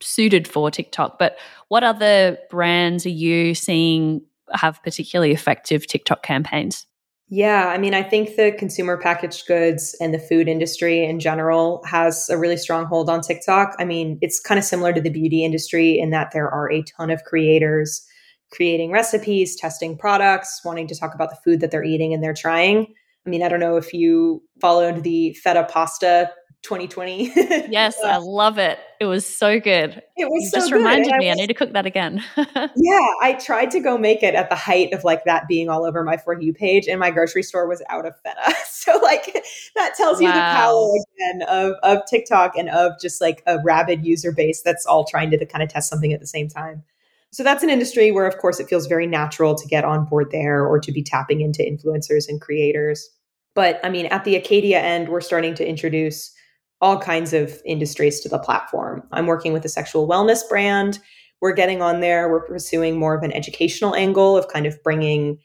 suited 0.01 0.47
for 0.47 0.71
TikTok. 0.71 1.19
But 1.19 1.37
what 1.67 1.83
other 1.83 2.39
brands 2.49 3.05
are 3.05 3.09
you 3.09 3.53
seeing 3.53 4.23
have 4.53 4.81
particularly 4.81 5.33
effective 5.33 5.85
TikTok 5.85 6.23
campaigns? 6.23 6.87
Yeah, 7.27 7.67
I 7.67 7.77
mean, 7.77 7.93
I 7.93 8.01
think 8.01 8.37
the 8.37 8.53
consumer 8.53 8.97
packaged 8.97 9.45
goods 9.45 9.95
and 10.01 10.15
the 10.15 10.19
food 10.19 10.47
industry 10.47 11.05
in 11.05 11.19
general 11.19 11.83
has 11.85 12.27
a 12.27 12.39
really 12.39 12.57
strong 12.57 12.85
hold 12.85 13.07
on 13.07 13.21
TikTok. 13.21 13.75
I 13.77 13.85
mean, 13.85 14.17
it's 14.19 14.39
kind 14.39 14.57
of 14.57 14.63
similar 14.63 14.93
to 14.93 15.01
the 15.01 15.11
beauty 15.11 15.45
industry 15.45 15.99
in 15.99 16.09
that 16.09 16.31
there 16.33 16.49
are 16.49 16.71
a 16.71 16.81
ton 16.81 17.11
of 17.11 17.23
creators 17.23 18.03
creating 18.51 18.89
recipes, 18.89 19.55
testing 19.55 19.95
products, 19.95 20.61
wanting 20.65 20.87
to 20.87 20.95
talk 20.97 21.13
about 21.13 21.29
the 21.29 21.37
food 21.43 21.59
that 21.59 21.69
they're 21.69 21.83
eating 21.83 22.15
and 22.15 22.23
they're 22.23 22.33
trying. 22.33 22.95
I 23.29 23.31
mean, 23.31 23.43
I 23.43 23.47
don't 23.47 23.59
know 23.59 23.77
if 23.77 23.93
you 23.93 24.41
followed 24.59 25.03
the 25.03 25.33
feta 25.33 25.67
pasta 25.69 26.31
2020. 26.63 27.31
yes, 27.69 27.95
I 28.03 28.17
love 28.23 28.57
it. 28.57 28.79
It 28.99 29.05
was 29.05 29.23
so 29.23 29.59
good. 29.59 30.01
It 30.17 30.25
was 30.25 30.45
you 30.45 30.49
so 30.49 30.57
just 30.57 30.71
good. 30.71 30.77
reminded 30.77 31.13
I 31.13 31.17
me 31.19 31.27
was, 31.27 31.37
I 31.37 31.41
need 31.41 31.45
to 31.45 31.53
cook 31.53 31.73
that 31.73 31.85
again. 31.85 32.23
yeah, 32.35 33.07
I 33.21 33.37
tried 33.39 33.69
to 33.69 33.79
go 33.79 33.99
make 33.99 34.23
it 34.23 34.33
at 34.33 34.49
the 34.49 34.55
height 34.55 34.93
of 34.93 35.03
like 35.03 35.25
that 35.25 35.47
being 35.47 35.69
all 35.69 35.85
over 35.85 36.03
my 36.03 36.17
for 36.17 36.41
you 36.41 36.51
page, 36.51 36.87
and 36.87 36.99
my 36.99 37.11
grocery 37.11 37.43
store 37.43 37.67
was 37.67 37.83
out 37.87 38.07
of 38.07 38.15
feta. 38.23 38.55
So 38.79 38.97
like 39.03 39.45
that 39.75 39.93
tells 39.95 40.19
wow. 40.19 40.27
you 40.27 40.33
the 40.33 40.39
power 40.39 40.89
again 41.13 41.41
of 41.49 41.73
of 41.83 42.07
TikTok 42.09 42.55
and 42.57 42.69
of 42.69 42.93
just 42.99 43.21
like 43.21 43.43
a 43.45 43.59
rabid 43.63 44.03
user 44.03 44.31
base 44.31 44.63
that's 44.63 44.87
all 44.87 45.05
trying 45.05 45.29
to 45.29 45.45
kind 45.45 45.61
of 45.61 45.69
test 45.69 45.89
something 45.89 46.13
at 46.13 46.19
the 46.19 46.25
same 46.25 46.47
time. 46.47 46.83
So 47.31 47.43
that's 47.43 47.63
an 47.63 47.69
industry 47.69 48.11
where, 48.11 48.25
of 48.25 48.37
course, 48.37 48.59
it 48.59 48.67
feels 48.67 48.87
very 48.87 49.05
natural 49.05 49.53
to 49.55 49.67
get 49.67 49.85
on 49.85 50.05
board 50.05 50.31
there 50.31 50.65
or 50.65 50.79
to 50.79 50.91
be 50.91 51.03
tapping 51.03 51.41
into 51.41 51.61
influencers 51.61 52.27
and 52.27 52.41
creators. 52.41 53.09
But 53.55 53.79
I 53.83 53.89
mean, 53.89 54.05
at 54.07 54.23
the 54.23 54.35
Acadia 54.35 54.79
end, 54.79 55.09
we're 55.09 55.21
starting 55.21 55.53
to 55.55 55.67
introduce 55.67 56.33
all 56.81 56.99
kinds 56.99 57.33
of 57.33 57.59
industries 57.65 58.19
to 58.21 58.29
the 58.29 58.39
platform. 58.39 59.03
I'm 59.11 59.27
working 59.27 59.53
with 59.53 59.65
a 59.65 59.69
sexual 59.69 60.07
wellness 60.07 60.47
brand. 60.47 60.99
We're 61.41 61.53
getting 61.53 61.81
on 61.81 61.99
there. 61.99 62.29
We're 62.29 62.45
pursuing 62.45 62.97
more 62.97 63.15
of 63.15 63.23
an 63.23 63.33
educational 63.33 63.95
angle 63.95 64.37
of 64.37 64.47
kind 64.47 64.65
of 64.65 64.81
bringing 64.83 65.39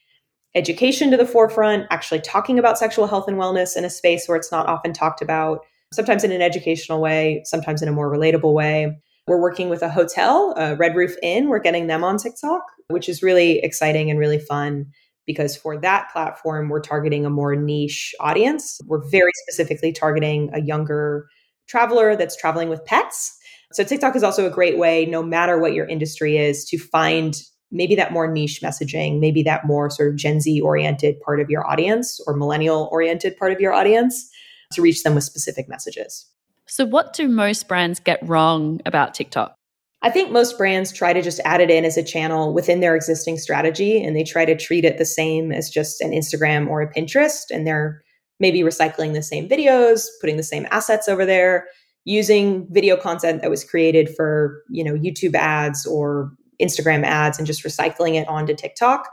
education 0.55 1.11
to 1.11 1.17
the 1.17 1.27
forefront, 1.27 1.87
actually 1.91 2.21
talking 2.21 2.59
about 2.59 2.79
sexual 2.79 3.07
health 3.07 3.27
and 3.27 3.37
wellness 3.37 3.77
in 3.77 3.85
a 3.85 3.91
space 3.91 4.29
where 4.29 4.37
it's 4.37 4.53
not 4.53 4.69
often 4.69 4.93
talked 4.93 5.21
about, 5.21 5.61
sometimes 5.93 6.23
in 6.23 6.31
an 6.31 6.43
educational 6.43 7.01
way, 7.01 7.43
sometimes 7.45 7.83
in 7.83 7.89
a 7.89 7.93
more 7.93 8.11
relatable 8.11 8.55
way. 8.55 8.97
We're 9.27 9.41
working 9.41 9.69
with 9.69 9.83
a 9.83 9.89
hotel, 9.89 10.55
a 10.57 10.77
Red 10.77 10.95
Roof 10.95 11.17
Inn. 11.23 11.49
We're 11.49 11.59
getting 11.59 11.87
them 11.87 12.05
on 12.05 12.19
TikTok, 12.19 12.63
which 12.89 13.09
is 13.09 13.23
really 13.23 13.59
exciting 13.61 14.11
and 14.11 14.19
really 14.19 14.39
fun 14.39 14.87
because 15.27 15.57
for 15.57 15.77
that 15.79 16.11
platform, 16.13 16.69
we're 16.69 16.81
targeting 16.81 17.25
a 17.25 17.31
more 17.31 17.57
niche 17.57 18.15
audience. 18.21 18.81
We're 18.87 19.07
very 19.09 19.31
specifically 19.47 19.93
targeting 19.93 20.51
a 20.53 20.61
younger 20.61 21.29
traveler 21.67 22.17
that's 22.17 22.37
traveling 22.37 22.69
with 22.69 22.85
pets. 22.85 23.37
So 23.73 23.85
TikTok 23.85 24.15
is 24.15 24.23
also 24.23 24.47
a 24.47 24.51
great 24.51 24.79
way, 24.79 25.07
no 25.07 25.23
matter 25.23 25.59
what 25.59 25.75
your 25.75 25.87
industry 25.87 26.37
is, 26.37 26.65
to 26.67 26.79
find 26.79 27.41
maybe 27.71 27.95
that 27.97 28.13
more 28.13 28.31
niche 28.31 28.61
messaging, 28.63 29.19
maybe 29.19 29.43
that 29.43 29.67
more 29.67 29.91
sort 29.91 30.11
of 30.11 30.17
Gen 30.17 30.41
Z 30.41 30.61
oriented 30.61 31.21
part 31.21 31.41
of 31.41 31.51
your 31.51 31.67
audience 31.67 32.21
or 32.27 32.37
millennial 32.37 32.89
oriented 32.93 33.37
part 33.37 33.53
of 33.53 33.61
your 33.61 33.73
audience 33.73 34.31
to 34.73 34.83
reach 34.83 35.03
them 35.03 35.15
with 35.15 35.25
specific 35.25 35.69
messages. 35.69 36.27
So, 36.67 36.85
what 36.85 37.13
do 37.13 37.29
most 37.29 37.69
brands 37.69 38.01
get 38.01 38.27
wrong 38.27 38.81
about 38.87 39.15
TikTok? 39.15 39.57
I 40.05 40.11
think 40.11 40.31
most 40.31 40.59
brands 40.59 40.93
try 40.93 41.15
to 41.15 41.23
just 41.23 41.41
add 41.47 41.63
it 41.63 41.71
in 41.71 41.87
as 41.87 41.97
a 41.97 42.03
channel 42.03 42.53
within 42.53 42.81
their 42.81 42.95
existing 42.95 43.39
strategy 43.39 44.05
and 44.05 44.15
they 44.15 44.23
try 44.23 44.45
to 44.45 44.55
treat 44.55 44.85
it 44.85 44.99
the 44.99 45.07
same 45.07 45.51
as 45.51 45.71
just 45.71 46.03
an 46.03 46.11
Instagram 46.11 46.69
or 46.69 46.83
a 46.83 46.93
Pinterest. 46.93 47.45
And 47.51 47.67
they're 47.67 48.03
maybe 48.39 48.61
recycling 48.61 49.15
the 49.15 49.23
same 49.23 49.49
videos, 49.49 50.05
putting 50.21 50.37
the 50.37 50.43
same 50.43 50.67
assets 50.71 51.09
over 51.09 51.25
there, 51.25 51.67
using 52.05 52.67
video 52.71 52.99
content 52.99 53.41
that 53.41 53.49
was 53.49 53.65
created 53.65 54.15
for, 54.15 54.63
you 54.69 54.85
know, 54.85 54.93
YouTube 54.93 55.35
ads 55.35 55.87
or 55.87 56.31
Instagram 56.61 57.03
ads 57.05 57.39
and 57.39 57.47
just 57.47 57.65
recycling 57.65 58.21
it 58.21 58.29
onto 58.29 58.55
TikTok. 58.55 59.09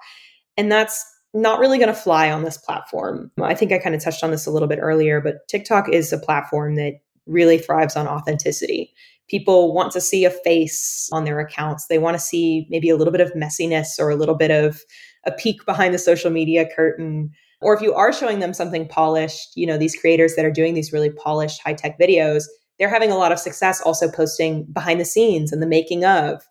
And 0.57 0.69
that's 0.69 1.05
not 1.33 1.61
really 1.61 1.77
going 1.77 1.87
to 1.87 1.93
fly 1.93 2.29
on 2.29 2.43
this 2.43 2.57
platform. 2.57 3.31
I 3.41 3.55
think 3.55 3.71
I 3.71 3.77
kind 3.77 3.95
of 3.95 4.03
touched 4.03 4.25
on 4.25 4.31
this 4.31 4.45
a 4.45 4.51
little 4.51 4.67
bit 4.67 4.79
earlier, 4.81 5.21
but 5.21 5.47
TikTok 5.47 5.87
is 5.87 6.11
a 6.11 6.19
platform 6.19 6.75
that 6.75 6.95
really 7.25 7.57
thrives 7.57 7.95
on 7.95 8.09
authenticity. 8.09 8.93
People 9.31 9.73
want 9.73 9.93
to 9.93 10.01
see 10.01 10.25
a 10.25 10.29
face 10.29 11.09
on 11.13 11.23
their 11.23 11.39
accounts. 11.39 11.87
They 11.87 11.99
want 11.99 12.15
to 12.15 12.19
see 12.19 12.67
maybe 12.69 12.89
a 12.89 12.97
little 12.97 13.13
bit 13.13 13.21
of 13.21 13.31
messiness 13.31 13.97
or 13.97 14.09
a 14.09 14.17
little 14.17 14.35
bit 14.35 14.51
of 14.51 14.81
a 15.25 15.31
peek 15.31 15.65
behind 15.65 15.93
the 15.93 15.99
social 15.99 16.29
media 16.29 16.67
curtain. 16.75 17.31
Or 17.61 17.73
if 17.73 17.81
you 17.81 17.93
are 17.93 18.11
showing 18.11 18.39
them 18.39 18.53
something 18.53 18.89
polished, 18.89 19.53
you 19.55 19.65
know, 19.65 19.77
these 19.77 19.95
creators 19.95 20.35
that 20.35 20.43
are 20.43 20.51
doing 20.51 20.73
these 20.73 20.91
really 20.91 21.11
polished 21.11 21.61
high 21.63 21.75
tech 21.75 21.97
videos, 21.97 22.43
they're 22.77 22.89
having 22.89 23.11
a 23.11 23.17
lot 23.17 23.31
of 23.31 23.39
success 23.39 23.79
also 23.79 24.11
posting 24.11 24.65
behind 24.73 24.99
the 24.99 25.05
scenes 25.05 25.53
and 25.53 25.61
the 25.61 25.67
making 25.67 26.03
of. 26.03 26.43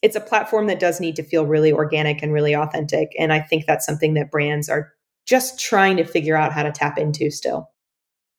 It's 0.00 0.14
a 0.14 0.20
platform 0.20 0.68
that 0.68 0.78
does 0.78 1.00
need 1.00 1.16
to 1.16 1.24
feel 1.24 1.44
really 1.44 1.72
organic 1.72 2.22
and 2.22 2.32
really 2.32 2.54
authentic. 2.54 3.08
And 3.18 3.32
I 3.32 3.40
think 3.40 3.66
that's 3.66 3.84
something 3.84 4.14
that 4.14 4.30
brands 4.30 4.68
are 4.68 4.92
just 5.26 5.58
trying 5.58 5.96
to 5.96 6.04
figure 6.04 6.36
out 6.36 6.52
how 6.52 6.62
to 6.62 6.70
tap 6.70 6.98
into 6.98 7.32
still. 7.32 7.68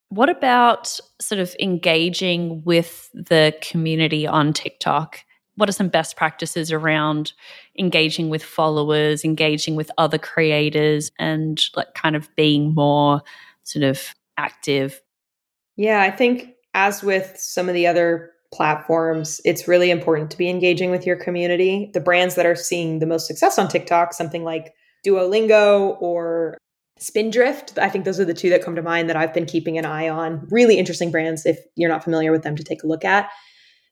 What 0.09 0.29
about 0.29 0.99
sort 1.21 1.39
of 1.39 1.55
engaging 1.59 2.63
with 2.63 3.09
the 3.13 3.55
community 3.61 4.25
on 4.25 4.53
TikTok? 4.53 5.23
What 5.55 5.69
are 5.69 5.73
some 5.73 5.89
best 5.89 6.15
practices 6.15 6.71
around 6.71 7.33
engaging 7.77 8.29
with 8.29 8.43
followers, 8.43 9.23
engaging 9.23 9.75
with 9.75 9.91
other 9.97 10.17
creators, 10.17 11.11
and 11.19 11.61
like 11.75 11.93
kind 11.93 12.15
of 12.15 12.33
being 12.35 12.73
more 12.73 13.21
sort 13.63 13.83
of 13.83 14.15
active? 14.37 15.01
Yeah, 15.75 16.01
I 16.01 16.11
think 16.11 16.55
as 16.73 17.03
with 17.03 17.35
some 17.37 17.67
of 17.67 17.75
the 17.75 17.85
other 17.85 18.31
platforms, 18.51 19.41
it's 19.45 19.67
really 19.67 19.91
important 19.91 20.31
to 20.31 20.37
be 20.37 20.49
engaging 20.49 20.89
with 20.89 21.05
your 21.05 21.17
community. 21.17 21.91
The 21.93 21.99
brands 21.99 22.35
that 22.35 22.45
are 22.45 22.55
seeing 22.55 22.99
the 22.99 23.05
most 23.05 23.27
success 23.27 23.59
on 23.59 23.67
TikTok, 23.67 24.13
something 24.13 24.43
like 24.43 24.73
Duolingo 25.05 26.01
or 26.01 26.57
Spindrift, 26.99 27.77
I 27.79 27.89
think 27.89 28.03
those 28.05 28.19
are 28.19 28.25
the 28.25 28.33
two 28.33 28.49
that 28.49 28.63
come 28.63 28.75
to 28.75 28.81
mind 28.81 29.09
that 29.09 29.15
I've 29.15 29.33
been 29.33 29.45
keeping 29.45 29.77
an 29.77 29.85
eye 29.85 30.09
on. 30.09 30.45
Really 30.49 30.77
interesting 30.77 31.11
brands 31.11 31.45
if 31.45 31.59
you're 31.75 31.89
not 31.89 32.03
familiar 32.03 32.31
with 32.31 32.43
them 32.43 32.55
to 32.57 32.63
take 32.63 32.83
a 32.83 32.87
look 32.87 33.05
at. 33.05 33.29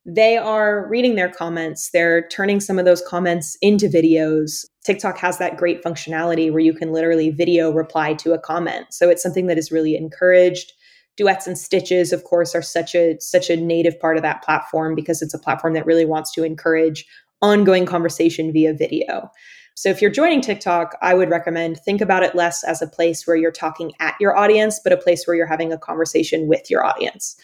They 0.06 0.38
are 0.38 0.88
reading 0.88 1.16
their 1.16 1.30
comments, 1.30 1.90
they're 1.92 2.28
turning 2.30 2.62
some 2.62 2.80
of 2.80 2.86
those 2.86 3.02
comments 3.02 3.58
into 3.62 3.88
videos. 3.88 4.66
TikTok 4.86 5.18
has 5.18 5.38
that 5.38 5.58
great 5.58 5.84
functionality 5.84 6.50
where 6.50 6.62
you 6.62 6.74
can 6.74 6.94
literally 6.94 7.30
video 7.30 7.72
reply 7.72 8.14
to 8.16 8.32
a 8.32 8.40
comment. 8.40 8.86
So 8.92 9.10
it's 9.10 9.22
something 9.22 9.48
that 9.48 9.58
is 9.58 9.72
really 9.72 9.98
encouraged. 9.98 10.72
Duets 11.18 11.46
and 11.46 11.58
stitches, 11.58 12.14
of 12.14 12.24
course, 12.24 12.56
are 12.56 12.62
such 12.62 12.96
a 12.96 13.18
such 13.20 13.50
a 13.50 13.58
native 13.58 14.00
part 14.00 14.18
of 14.18 14.24
that 14.24 14.44
platform 14.44 14.96
because 14.96 15.22
it's 15.22 15.34
a 15.34 15.40
platform 15.40 15.74
that 15.74 15.86
really 15.86 16.06
wants 16.06 16.32
to 16.34 16.44
encourage 16.44 17.06
ongoing 17.42 17.86
conversation 17.86 18.54
via 18.54 18.74
video. 18.74 19.30
So 19.78 19.90
if 19.90 20.02
you're 20.02 20.10
joining 20.10 20.42
TikTok, 20.42 20.98
I 21.04 21.14
would 21.14 21.30
recommend 21.30 21.78
think 21.78 22.02
about 22.02 22.24
it 22.24 22.34
less 22.34 22.64
as 22.64 22.82
a 22.82 22.88
place 22.88 23.28
where 23.28 23.36
you're 23.36 23.52
talking 23.52 23.92
at 24.00 24.16
your 24.20 24.36
audience, 24.36 24.80
but 24.84 24.92
a 24.92 24.98
place 24.98 25.28
where 25.28 25.36
you're 25.36 25.46
having 25.46 25.72
a 25.72 25.78
conversation 25.78 26.48
with 26.48 26.72
your 26.72 26.84
audience. 26.84 27.40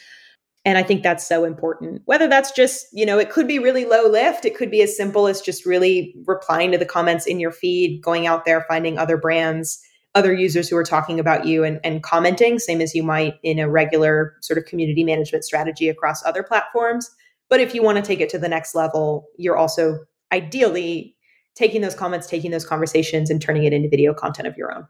And 0.66 0.76
I 0.76 0.82
think 0.82 1.04
that's 1.04 1.28
so 1.28 1.44
important. 1.44 2.02
Whether 2.06 2.28
that's 2.28 2.52
just, 2.52 2.88
you 2.92 3.06
know, 3.06 3.20
it 3.20 3.30
could 3.30 3.48
be 3.48 3.60
really 3.60 3.86
low 3.86 4.10
lift, 4.10 4.46
it 4.46 4.58
could 4.58 4.72
be 4.72 4.82
as 4.82 4.98
simple 4.98 5.28
as 5.28 5.42
just 5.42 5.64
really 5.64 6.16
replying 6.26 6.72
to 6.72 6.78
the 6.80 6.88
comments 6.88 7.28
in 7.28 7.40
your 7.40 7.52
feed, 7.52 8.02
going 8.02 8.26
out 8.26 8.46
there, 8.46 8.66
finding 8.68 8.98
other 8.98 9.16
brands, 9.16 9.80
other 10.16 10.34
users 10.34 10.68
who 10.68 10.76
are 10.76 10.84
talking 10.84 11.20
about 11.20 11.46
you 11.46 11.64
and, 11.64 11.80
and 11.84 12.02
commenting, 12.02 12.58
same 12.58 12.82
as 12.82 12.96
you 12.96 13.04
might 13.04 13.36
in 13.44 13.60
a 13.60 13.70
regular 13.70 14.38
sort 14.42 14.58
of 14.58 14.66
community 14.66 15.04
management 15.04 15.46
strategy 15.46 15.88
across 15.88 16.26
other 16.26 16.42
platforms. 16.42 17.12
But 17.48 17.60
if 17.60 17.76
you 17.76 17.84
want 17.84 17.98
to 18.00 18.04
take 18.04 18.22
it 18.22 18.30
to 18.30 18.40
the 18.40 18.50
next 18.50 18.74
level, 18.74 19.28
you're 19.38 19.58
also 19.58 20.00
ideally 20.32 21.16
taking 21.56 21.82
those 21.82 21.96
comments, 21.96 22.28
taking 22.28 22.52
those 22.52 22.66
conversations, 22.66 23.30
and 23.30 23.42
turning 23.42 23.64
it 23.64 23.74
into 23.74 23.90
video 23.90 24.14
content 24.14 24.48
of 24.48 24.58
your 24.58 24.76
own. 24.76 24.88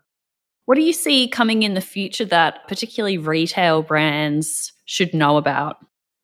What 0.65 0.75
do 0.75 0.81
you 0.81 0.93
see 0.93 1.27
coming 1.27 1.63
in 1.63 1.73
the 1.73 1.81
future 1.81 2.25
that 2.25 2.67
particularly 2.67 3.17
retail 3.17 3.83
brands 3.83 4.71
should 4.85 5.13
know 5.13 5.37
about? 5.37 5.77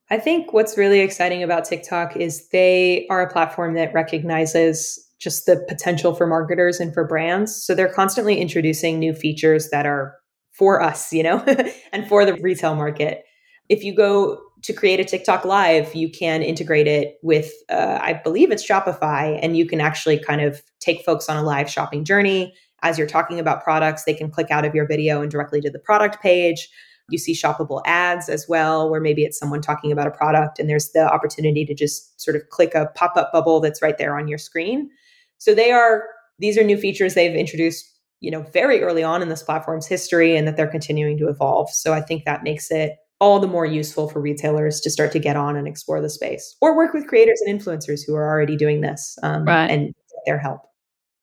I 0.10 0.18
think 0.18 0.54
what's 0.54 0.78
really 0.78 1.02
exciting 1.02 1.44
about 1.44 1.66
TikTok 1.66 2.16
is 2.16 2.48
they 2.50 3.06
are 3.10 3.22
a 3.22 3.32
platform 3.32 3.76
that 3.76 3.94
recognizes 3.94 5.00
just 5.20 5.46
the 5.46 5.64
potential 5.68 6.16
for 6.16 6.26
marketers 6.26 6.80
and 6.80 6.94
for 6.94 7.06
brands. 7.06 7.56
So 7.56 7.76
they're 7.76 7.94
constantly 7.94 8.40
introducing 8.40 8.98
new 8.98 9.14
features 9.14 9.70
that 9.70 9.86
are 9.86 10.16
for 10.52 10.82
us, 10.82 11.14
you 11.14 11.22
know, 11.22 11.44
and 11.94 12.08
for 12.08 12.26
the 12.26 12.36
retail 12.36 12.76
market. 12.76 13.24
If 13.68 13.84
you 13.84 13.94
go 13.94 14.40
to 14.64 14.74
create 14.74 15.00
a 15.00 15.06
TikTok 15.06 15.46
live, 15.46 15.94
you 15.96 16.10
can 16.10 16.42
integrate 16.42 16.88
it 16.88 17.18
with, 17.22 17.52
uh, 17.70 18.00
I 18.02 18.14
believe 18.14 18.52
it's 18.52 18.66
Shopify, 18.66 19.40
and 19.42 19.56
you 19.56 19.66
can 19.66 19.80
actually 19.80 20.20
kind 20.20 20.42
of 20.42 20.62
take 20.80 21.04
folks 21.06 21.30
on 21.30 21.38
a 21.38 21.44
live 21.44 21.70
shopping 21.70 22.04
journey. 22.04 22.54
As 22.82 22.98
you're 22.98 23.08
talking 23.08 23.40
about 23.40 23.64
products, 23.64 24.04
they 24.04 24.14
can 24.14 24.30
click 24.30 24.52
out 24.52 24.66
of 24.66 24.76
your 24.76 24.88
video 24.88 25.22
and 25.22 25.32
directly 25.32 25.62
to 25.62 25.70
the 25.70 25.80
product 25.80 26.22
page. 26.22 26.70
You 27.10 27.18
see 27.18 27.34
shoppable 27.34 27.82
ads 27.86 28.30
as 28.30 28.48
well, 28.48 28.90
where 28.90 29.02
maybe 29.02 29.24
it's 29.24 29.40
someone 29.40 29.62
talking 29.62 29.92
about 29.92 30.08
a 30.08 30.12
product 30.12 30.60
and 30.60 30.70
there's 30.70 30.92
the 30.92 31.12
opportunity 31.12 31.66
to 31.66 31.74
just 31.74 32.22
sort 32.22 32.36
of 32.36 32.48
click 32.50 32.76
a 32.76 32.88
pop 32.96 33.18
up 33.18 33.32
bubble 33.32 33.60
that's 33.60 33.82
right 33.82 33.98
there 33.98 34.18
on 34.18 34.28
your 34.28 34.38
screen. 34.38 34.90
So 35.38 35.56
they 35.56 35.72
are, 35.72 36.04
these 36.38 36.58
are 36.58 36.64
new 36.64 36.78
features 36.78 37.14
they've 37.14 37.36
introduced, 37.36 37.86
you 38.20 38.30
know, 38.30 38.42
very 38.54 38.82
early 38.84 39.04
on 39.04 39.22
in 39.22 39.30
this 39.30 39.44
platform's 39.44 39.88
history 39.88 40.36
and 40.36 40.48
that 40.48 40.58
they're 40.58 40.68
continuing 40.68 41.18
to 41.18 41.30
evolve. 41.30 41.70
So 41.70 41.94
I 41.94 42.02
think 42.02 42.26
that 42.26 42.44
makes 42.44 42.70
it 42.70 42.98
all 43.20 43.40
the 43.40 43.48
more 43.48 43.66
useful 43.66 44.10
for 44.10 44.22
retailers 44.22 44.80
to 44.82 44.90
start 44.90 45.12
to 45.12 45.20
get 45.20 45.36
on 45.36 45.56
and 45.56 45.68
explore 45.68 46.02
the 46.02 46.10
space 46.10 46.56
or 46.62 46.76
work 46.76 46.94
with 46.94 47.08
creators 47.08 47.42
and 47.46 47.60
influencers 47.60 48.02
who 48.06 48.16
are 48.16 48.28
already 48.28 48.56
doing 48.56 48.82
this 48.82 49.18
um, 49.24 49.46
right. 49.46 49.70
and 49.70 49.94
their 50.26 50.38
help. 50.38 50.62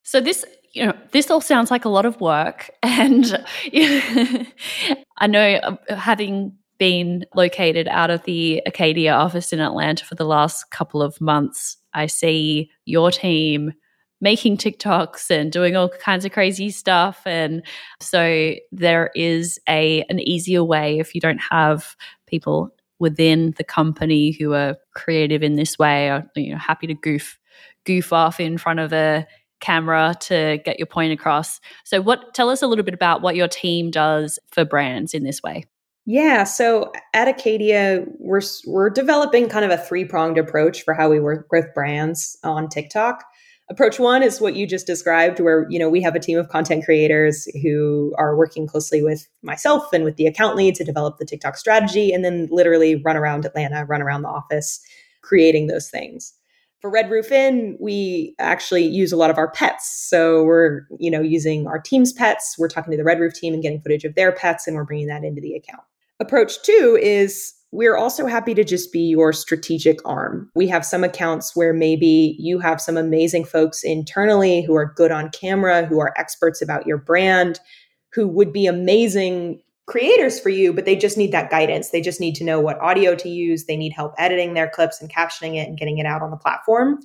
So 0.02 0.20
this 0.20 0.44
you 0.72 0.84
know, 0.84 0.94
this 1.12 1.30
all 1.30 1.40
sounds 1.40 1.70
like 1.70 1.86
a 1.86 1.88
lot 1.88 2.04
of 2.04 2.20
work. 2.20 2.70
And 2.82 3.44
I 5.18 5.26
know 5.26 5.54
uh, 5.54 5.96
having 5.96 6.52
been 6.78 7.24
located 7.34 7.88
out 7.88 8.10
of 8.10 8.22
the 8.24 8.62
Acadia 8.66 9.14
office 9.14 9.52
in 9.52 9.60
Atlanta 9.60 10.04
for 10.04 10.14
the 10.14 10.26
last 10.26 10.70
couple 10.70 11.00
of 11.02 11.18
months, 11.20 11.78
I 11.94 12.06
see 12.06 12.70
your 12.84 13.10
team 13.10 13.72
making 14.20 14.56
TikToks 14.56 15.30
and 15.30 15.52
doing 15.52 15.76
all 15.76 15.88
kinds 15.88 16.24
of 16.24 16.32
crazy 16.32 16.70
stuff. 16.70 17.22
And 17.26 17.62
so 18.00 18.54
there 18.72 19.10
is 19.14 19.58
a 19.68 20.04
an 20.08 20.20
easier 20.20 20.64
way 20.64 20.98
if 20.98 21.14
you 21.14 21.20
don't 21.20 21.40
have 21.50 21.96
people 22.26 22.70
within 22.98 23.54
the 23.58 23.64
company 23.64 24.32
who 24.32 24.54
are 24.54 24.76
creative 24.94 25.42
in 25.42 25.56
this 25.56 25.78
way 25.78 26.08
or 26.08 26.28
you 26.34 26.52
know 26.52 26.58
happy 26.58 26.86
to 26.86 26.94
goof 26.94 27.38
goof 27.84 28.12
off 28.12 28.40
in 28.40 28.56
front 28.56 28.80
of 28.80 28.92
a 28.92 29.26
camera 29.60 30.14
to 30.20 30.58
get 30.64 30.78
your 30.78 30.86
point 30.86 31.12
across. 31.12 31.60
So 31.84 32.00
what 32.00 32.34
tell 32.34 32.50
us 32.50 32.62
a 32.62 32.66
little 32.66 32.84
bit 32.84 32.94
about 32.94 33.22
what 33.22 33.36
your 33.36 33.48
team 33.48 33.90
does 33.90 34.38
for 34.50 34.64
brands 34.64 35.14
in 35.14 35.24
this 35.24 35.42
way. 35.42 35.64
Yeah, 36.08 36.44
so 36.44 36.92
at 37.14 37.26
Acadia, 37.26 38.04
we're 38.20 38.42
we're 38.64 38.90
developing 38.90 39.48
kind 39.48 39.64
of 39.64 39.72
a 39.72 39.76
three-pronged 39.76 40.38
approach 40.38 40.82
for 40.84 40.94
how 40.94 41.10
we 41.10 41.18
work 41.18 41.48
with 41.50 41.66
brands 41.74 42.38
on 42.44 42.68
TikTok. 42.68 43.24
Approach 43.68 43.98
one 43.98 44.22
is 44.22 44.40
what 44.40 44.54
you 44.54 44.66
just 44.66 44.86
described, 44.86 45.40
where 45.40 45.66
you 45.68 45.78
know 45.78 45.88
we 45.88 46.00
have 46.02 46.14
a 46.14 46.20
team 46.20 46.38
of 46.38 46.48
content 46.48 46.84
creators 46.84 47.48
who 47.62 48.14
are 48.16 48.36
working 48.36 48.66
closely 48.66 49.02
with 49.02 49.26
myself 49.42 49.92
and 49.92 50.04
with 50.04 50.16
the 50.16 50.26
account 50.26 50.56
lead 50.56 50.76
to 50.76 50.84
develop 50.84 51.18
the 51.18 51.24
TikTok 51.24 51.56
strategy, 51.56 52.12
and 52.12 52.24
then 52.24 52.48
literally 52.50 53.02
run 53.04 53.16
around 53.16 53.44
Atlanta, 53.44 53.84
run 53.84 54.02
around 54.02 54.22
the 54.22 54.28
office, 54.28 54.80
creating 55.22 55.66
those 55.66 55.90
things 55.90 56.34
for 56.80 56.90
Red 56.90 57.10
Roof 57.10 57.32
Inn, 57.32 57.76
we 57.80 58.34
actually 58.38 58.84
use 58.84 59.10
a 59.10 59.16
lot 59.16 59.30
of 59.30 59.38
our 59.38 59.50
pets. 59.50 60.06
So 60.08 60.44
we're, 60.44 60.82
you 60.98 61.10
know, 61.10 61.20
using 61.20 61.66
our 61.66 61.80
team's 61.80 62.12
pets. 62.12 62.56
We're 62.58 62.68
talking 62.68 62.92
to 62.92 62.96
the 62.96 63.04
Red 63.04 63.18
Roof 63.18 63.34
team 63.34 63.54
and 63.54 63.62
getting 63.62 63.80
footage 63.80 64.04
of 64.04 64.14
their 64.14 64.30
pets, 64.30 64.66
and 64.66 64.76
we're 64.76 64.84
bringing 64.84 65.08
that 65.08 65.24
into 65.24 65.40
the 65.40 65.54
account. 65.54 65.82
Approach 66.18 66.62
two 66.62 66.98
is 67.00 67.52
we're 67.72 67.96
also 67.96 68.26
happy 68.26 68.54
to 68.54 68.64
just 68.64 68.92
be 68.92 69.00
your 69.00 69.32
strategic 69.32 69.98
arm. 70.08 70.50
We 70.54 70.66
have 70.68 70.86
some 70.86 71.04
accounts 71.04 71.54
where 71.54 71.74
maybe 71.74 72.36
you 72.38 72.58
have 72.58 72.80
some 72.80 72.96
amazing 72.96 73.44
folks 73.44 73.82
internally 73.82 74.62
who 74.62 74.74
are 74.74 74.94
good 74.96 75.12
on 75.12 75.30
camera, 75.30 75.84
who 75.84 76.00
are 76.00 76.14
experts 76.16 76.62
about 76.62 76.86
your 76.86 76.96
brand, 76.96 77.60
who 78.12 78.26
would 78.28 78.52
be 78.52 78.66
amazing 78.66 79.60
creators 79.86 80.40
for 80.40 80.48
you, 80.48 80.72
but 80.72 80.84
they 80.84 80.96
just 80.96 81.18
need 81.18 81.32
that 81.32 81.50
guidance. 81.50 81.90
They 81.90 82.00
just 82.00 82.20
need 82.20 82.34
to 82.36 82.44
know 82.44 82.60
what 82.60 82.80
audio 82.80 83.14
to 83.14 83.28
use. 83.28 83.66
They 83.66 83.76
need 83.76 83.92
help 83.92 84.14
editing 84.16 84.54
their 84.54 84.70
clips 84.70 85.00
and 85.00 85.12
captioning 85.12 85.56
it 85.56 85.68
and 85.68 85.78
getting 85.78 85.98
it 85.98 86.06
out 86.06 86.22
on 86.22 86.30
the 86.30 86.36
platform. 86.36 87.00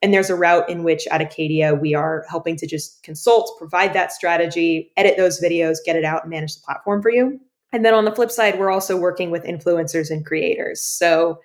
And 0.00 0.12
there's 0.12 0.30
a 0.30 0.36
route 0.36 0.68
in 0.68 0.84
which 0.84 1.06
at 1.10 1.20
Acadia, 1.20 1.74
we 1.74 1.94
are 1.94 2.24
helping 2.28 2.56
to 2.56 2.66
just 2.66 3.02
consult, 3.02 3.56
provide 3.58 3.92
that 3.92 4.12
strategy, 4.12 4.90
edit 4.96 5.16
those 5.16 5.40
videos, 5.40 5.76
get 5.84 5.96
it 5.96 6.04
out, 6.04 6.22
and 6.22 6.30
manage 6.30 6.54
the 6.54 6.62
platform 6.64 7.02
for 7.02 7.10
you. 7.10 7.40
And 7.74 7.84
then 7.84 7.92
on 7.92 8.04
the 8.04 8.14
flip 8.14 8.30
side, 8.30 8.56
we're 8.56 8.70
also 8.70 8.96
working 8.96 9.32
with 9.32 9.42
influencers 9.42 10.08
and 10.08 10.24
creators. 10.24 10.80
So 10.80 11.40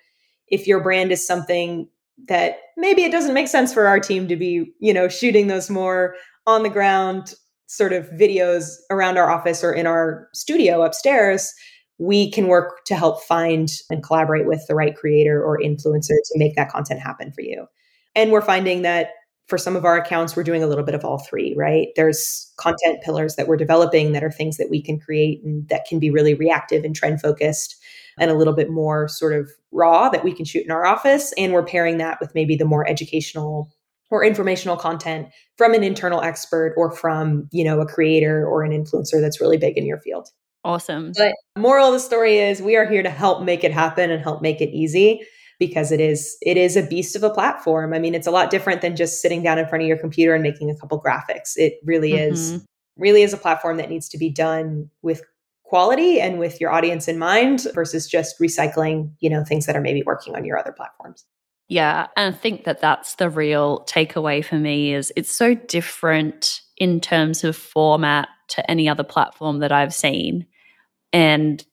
if 0.46 0.64
your 0.64 0.80
brand 0.80 1.10
is 1.10 1.26
something 1.26 1.88
that 2.28 2.58
maybe 2.76 3.02
it 3.02 3.10
doesn't 3.10 3.34
make 3.34 3.48
sense 3.48 3.74
for 3.74 3.88
our 3.88 3.98
team 3.98 4.28
to 4.28 4.36
be, 4.36 4.72
you 4.78 4.94
know, 4.94 5.08
shooting 5.08 5.48
those 5.48 5.68
more 5.68 6.14
on 6.46 6.62
the 6.62 6.70
ground 6.70 7.34
sort 7.66 7.92
of 7.92 8.08
videos 8.10 8.76
around 8.92 9.18
our 9.18 9.28
office 9.28 9.64
or 9.64 9.72
in 9.72 9.88
our 9.88 10.28
studio 10.32 10.82
upstairs, 10.82 11.52
we 11.98 12.30
can 12.30 12.46
work 12.46 12.84
to 12.86 12.94
help 12.94 13.24
find 13.24 13.68
and 13.90 14.04
collaborate 14.04 14.46
with 14.46 14.64
the 14.68 14.74
right 14.76 14.94
creator 14.94 15.42
or 15.42 15.58
influencer 15.58 16.14
to 16.24 16.38
make 16.38 16.54
that 16.54 16.70
content 16.70 17.00
happen 17.00 17.32
for 17.32 17.42
you. 17.42 17.66
And 18.14 18.30
we're 18.30 18.40
finding 18.40 18.82
that 18.82 19.10
for 19.50 19.58
some 19.58 19.76
of 19.76 19.84
our 19.84 19.98
accounts, 19.98 20.36
we're 20.36 20.44
doing 20.44 20.62
a 20.62 20.66
little 20.68 20.84
bit 20.84 20.94
of 20.94 21.04
all 21.04 21.18
three, 21.18 21.54
right? 21.58 21.88
There's 21.96 22.50
content 22.56 23.02
pillars 23.02 23.34
that 23.34 23.48
we're 23.48 23.56
developing 23.56 24.12
that 24.12 24.22
are 24.22 24.30
things 24.30 24.56
that 24.56 24.70
we 24.70 24.80
can 24.80 24.98
create 24.98 25.42
and 25.44 25.68
that 25.68 25.84
can 25.86 25.98
be 25.98 26.08
really 26.08 26.34
reactive 26.34 26.84
and 26.84 26.94
trend 26.94 27.20
focused 27.20 27.76
and 28.18 28.30
a 28.30 28.34
little 28.34 28.54
bit 28.54 28.70
more 28.70 29.08
sort 29.08 29.32
of 29.32 29.50
raw 29.72 30.08
that 30.08 30.24
we 30.24 30.32
can 30.32 30.44
shoot 30.44 30.64
in 30.64 30.70
our 30.70 30.86
office. 30.86 31.34
And 31.36 31.52
we're 31.52 31.64
pairing 31.64 31.98
that 31.98 32.18
with 32.20 32.34
maybe 32.34 32.54
the 32.54 32.64
more 32.64 32.88
educational 32.88 33.70
or 34.10 34.24
informational 34.24 34.76
content 34.76 35.28
from 35.56 35.74
an 35.74 35.82
internal 35.82 36.20
expert 36.20 36.74
or 36.76 36.92
from, 36.92 37.48
you 37.50 37.64
know, 37.64 37.80
a 37.80 37.86
creator 37.86 38.46
or 38.46 38.62
an 38.62 38.70
influencer 38.70 39.20
that's 39.20 39.40
really 39.40 39.56
big 39.56 39.76
in 39.76 39.84
your 39.84 39.98
field. 39.98 40.28
Awesome. 40.64 41.12
But 41.16 41.34
moral 41.58 41.88
of 41.88 41.94
the 41.94 42.00
story 42.00 42.38
is 42.38 42.62
we 42.62 42.76
are 42.76 42.86
here 42.86 43.02
to 43.02 43.10
help 43.10 43.42
make 43.42 43.64
it 43.64 43.72
happen 43.72 44.10
and 44.10 44.22
help 44.22 44.42
make 44.42 44.60
it 44.60 44.70
easy 44.70 45.22
because 45.60 45.92
it 45.92 46.00
is 46.00 46.36
it 46.42 46.56
is 46.56 46.76
a 46.76 46.82
beast 46.82 47.14
of 47.14 47.22
a 47.22 47.30
platform. 47.30 47.94
I 47.94 48.00
mean, 48.00 48.16
it's 48.16 48.26
a 48.26 48.32
lot 48.32 48.50
different 48.50 48.80
than 48.80 48.96
just 48.96 49.22
sitting 49.22 49.44
down 49.44 49.58
in 49.58 49.68
front 49.68 49.82
of 49.82 49.88
your 49.88 49.98
computer 49.98 50.34
and 50.34 50.42
making 50.42 50.70
a 50.70 50.76
couple 50.76 51.00
graphics. 51.00 51.52
It 51.56 51.74
really 51.84 52.12
mm-hmm. 52.12 52.32
is 52.32 52.66
really 52.96 53.22
is 53.22 53.32
a 53.32 53.36
platform 53.36 53.76
that 53.76 53.88
needs 53.88 54.08
to 54.08 54.18
be 54.18 54.30
done 54.30 54.90
with 55.02 55.22
quality 55.62 56.20
and 56.20 56.40
with 56.40 56.60
your 56.60 56.72
audience 56.72 57.06
in 57.06 57.18
mind 57.18 57.68
versus 57.74 58.08
just 58.08 58.40
recycling, 58.40 59.12
you 59.20 59.30
know, 59.30 59.44
things 59.44 59.66
that 59.66 59.76
are 59.76 59.80
maybe 59.80 60.02
working 60.04 60.34
on 60.34 60.44
your 60.44 60.58
other 60.58 60.72
platforms. 60.72 61.24
Yeah, 61.68 62.08
and 62.16 62.34
I 62.34 62.36
think 62.36 62.64
that 62.64 62.80
that's 62.80 63.14
the 63.14 63.30
real 63.30 63.84
takeaway 63.88 64.44
for 64.44 64.56
me 64.56 64.92
is 64.92 65.12
it's 65.14 65.30
so 65.30 65.54
different 65.54 66.62
in 66.76 66.98
terms 66.98 67.44
of 67.44 67.54
format 67.54 68.28
to 68.48 68.68
any 68.68 68.88
other 68.88 69.04
platform 69.04 69.60
that 69.60 69.70
I've 69.70 69.94
seen. 69.94 70.46
And 71.12 71.64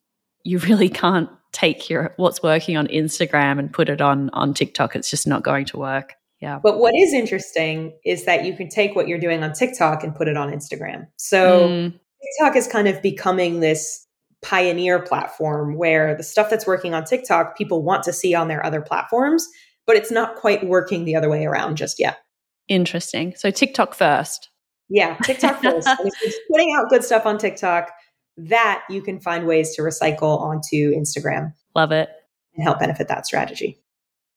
you 0.43 0.59
really 0.59 0.89
can't 1.03 1.29
take 1.51 1.89
your 1.89 2.13
what's 2.17 2.43
working 2.43 2.77
on 2.77 2.87
Instagram 2.87 3.59
and 3.59 3.71
put 3.71 3.89
it 3.89 4.01
on 4.01 4.29
on 4.31 4.53
TikTok. 4.53 4.95
It's 4.95 5.09
just 5.09 5.27
not 5.27 5.43
going 5.43 5.65
to 5.65 5.77
work. 5.77 6.13
Yeah. 6.41 6.59
But 6.61 6.77
what 6.77 6.93
is 6.95 7.13
interesting 7.13 7.97
is 8.05 8.25
that 8.25 8.45
you 8.45 8.55
can 8.55 8.69
take 8.69 8.95
what 8.95 9.07
you're 9.07 9.19
doing 9.19 9.43
on 9.43 9.53
TikTok 9.53 10.03
and 10.03 10.13
put 10.15 10.27
it 10.27 10.37
on 10.37 10.51
Instagram. 10.51 11.07
So 11.17 11.67
mm. 11.67 11.91
TikTok 11.91 12.55
is 12.55 12.67
kind 12.67 12.87
of 12.87 13.01
becoming 13.01 13.59
this 13.59 14.05
pioneer 14.43 14.99
platform 14.99 15.75
where 15.75 16.15
the 16.15 16.21
stuff 16.21 16.49
that's 16.51 16.67
working 16.67 16.93
on 16.93 17.03
TikTok 17.05 17.57
people 17.57 17.81
want 17.81 18.03
to 18.03 18.13
see 18.13 18.35
on 18.35 18.49
their 18.49 18.63
other 18.63 18.81
platforms 18.81 19.47
but 19.87 19.95
it's 19.95 20.11
not 20.11 20.35
quite 20.35 20.67
working 20.67 21.05
the 21.05 21.15
other 21.15 21.29
way 21.29 21.45
around 21.45 21.77
just 21.77 21.97
yet. 21.97 22.19
Interesting. 22.67 23.33
So 23.35 23.49
TikTok 23.49 23.95
first. 23.95 24.49
Yeah, 24.89 25.15
TikTok 25.23 25.61
first. 25.61 25.87
putting 26.51 26.75
out 26.77 26.89
good 26.89 27.03
stuff 27.03 27.25
on 27.25 27.37
TikTok, 27.37 27.91
that 28.37 28.83
you 28.89 29.01
can 29.01 29.19
find 29.19 29.47
ways 29.47 29.75
to 29.75 29.81
recycle 29.81 30.39
onto 30.39 30.93
Instagram. 30.93 31.53
Love 31.75 31.91
it. 31.91 32.09
And 32.55 32.63
help 32.63 32.79
benefit 32.79 33.07
that 33.07 33.25
strategy. 33.25 33.79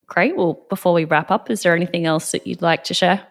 Great. 0.06 0.36
Well, 0.36 0.64
before 0.68 0.92
we 0.92 1.04
wrap 1.04 1.30
up, 1.30 1.50
is 1.50 1.62
there 1.62 1.74
anything 1.74 2.06
else 2.06 2.32
that 2.32 2.46
you'd 2.46 2.62
like 2.62 2.84
to 2.84 2.94
share? 2.94 3.26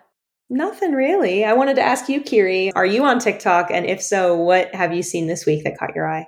Nothing 0.50 0.94
really. 0.94 1.46
I 1.46 1.54
wanted 1.54 1.76
to 1.76 1.82
ask 1.82 2.10
you, 2.10 2.22
Kiri, 2.22 2.72
are 2.74 2.86
you 2.86 3.04
on 3.04 3.20
TikTok? 3.20 3.70
And 3.70 3.86
if 3.86 4.02
so, 4.02 4.36
what 4.36 4.74
have 4.74 4.94
you 4.94 5.04
seen 5.04 5.28
this 5.28 5.46
week 5.46 5.64
that 5.64 5.78
caught 5.78 5.94
your 5.94 6.10
eye? 6.10 6.28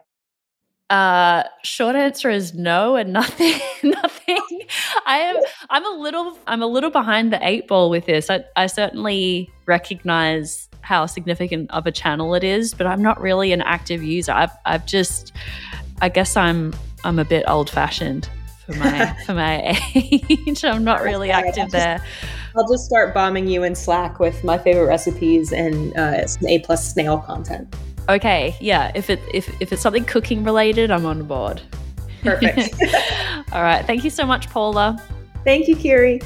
Uh, 0.92 1.44
short 1.64 1.96
answer 1.96 2.30
is 2.30 2.54
no 2.54 2.98
and 2.98 3.14
nothing. 3.14 3.54
nothing. 3.84 4.38
I 5.06 5.20
am. 5.20 5.38
I'm 5.70 5.86
a 5.86 5.98
little. 5.98 6.38
I'm 6.48 6.62
a 6.62 6.68
little 6.68 6.92
behind 6.92 7.32
the 7.32 7.40
eight 7.48 7.68
ball 7.70 7.90
with 7.90 8.06
this. 8.06 8.30
I, 8.30 8.44
I 8.58 8.68
certainly 8.68 9.50
recognize 9.66 10.68
how 10.82 11.06
significant 11.06 11.72
of 11.72 11.88
a 11.88 11.92
channel 11.92 12.34
it 12.34 12.44
is, 12.44 12.74
but 12.74 12.88
I'm 12.88 13.02
not 13.02 13.20
really 13.22 13.52
an 13.52 13.62
active 13.62 14.04
user. 14.04 14.32
I've. 14.32 14.52
I've 14.66 14.86
just. 14.86 15.34
I 16.02 16.10
guess 16.10 16.36
I'm. 16.36 16.74
I'm 17.04 17.20
a 17.20 17.26
bit 17.26 17.44
old 17.48 17.70
fashioned 17.70 18.30
for 18.66 18.74
my 18.74 19.18
for 19.26 19.34
my 19.34 19.80
age. 19.96 20.64
I'm 20.64 20.84
not 20.84 21.02
really 21.02 21.32
active 21.32 21.72
there. 21.72 22.04
I'll 22.56 22.68
just 22.68 22.86
start 22.86 23.14
bombing 23.14 23.48
you 23.48 23.64
in 23.64 23.76
Slack 23.76 24.20
with 24.20 24.44
my 24.44 24.58
favorite 24.58 24.88
recipes 24.88 25.52
and 25.54 25.96
uh, 25.98 26.28
A 26.48 26.60
plus 26.60 26.92
snail 26.92 27.20
content. 27.20 27.74
Okay, 28.10 28.56
yeah. 28.60 28.92
If 28.94 29.10
it 29.10 29.20
if 29.34 29.50
if 29.62 29.72
it's 29.72 29.82
something 29.82 30.06
cooking 30.06 30.44
related, 30.44 30.92
I'm 30.92 31.06
on 31.06 31.24
board. 31.24 31.62
Perfect. 32.24 32.76
All 33.52 33.64
right. 33.64 33.86
Thank 33.86 34.04
you 34.04 34.10
so 34.10 34.26
much, 34.26 34.50
Paula. 34.50 35.02
Thank 35.44 35.68
you, 35.68 35.76
Kiri. 35.76 36.22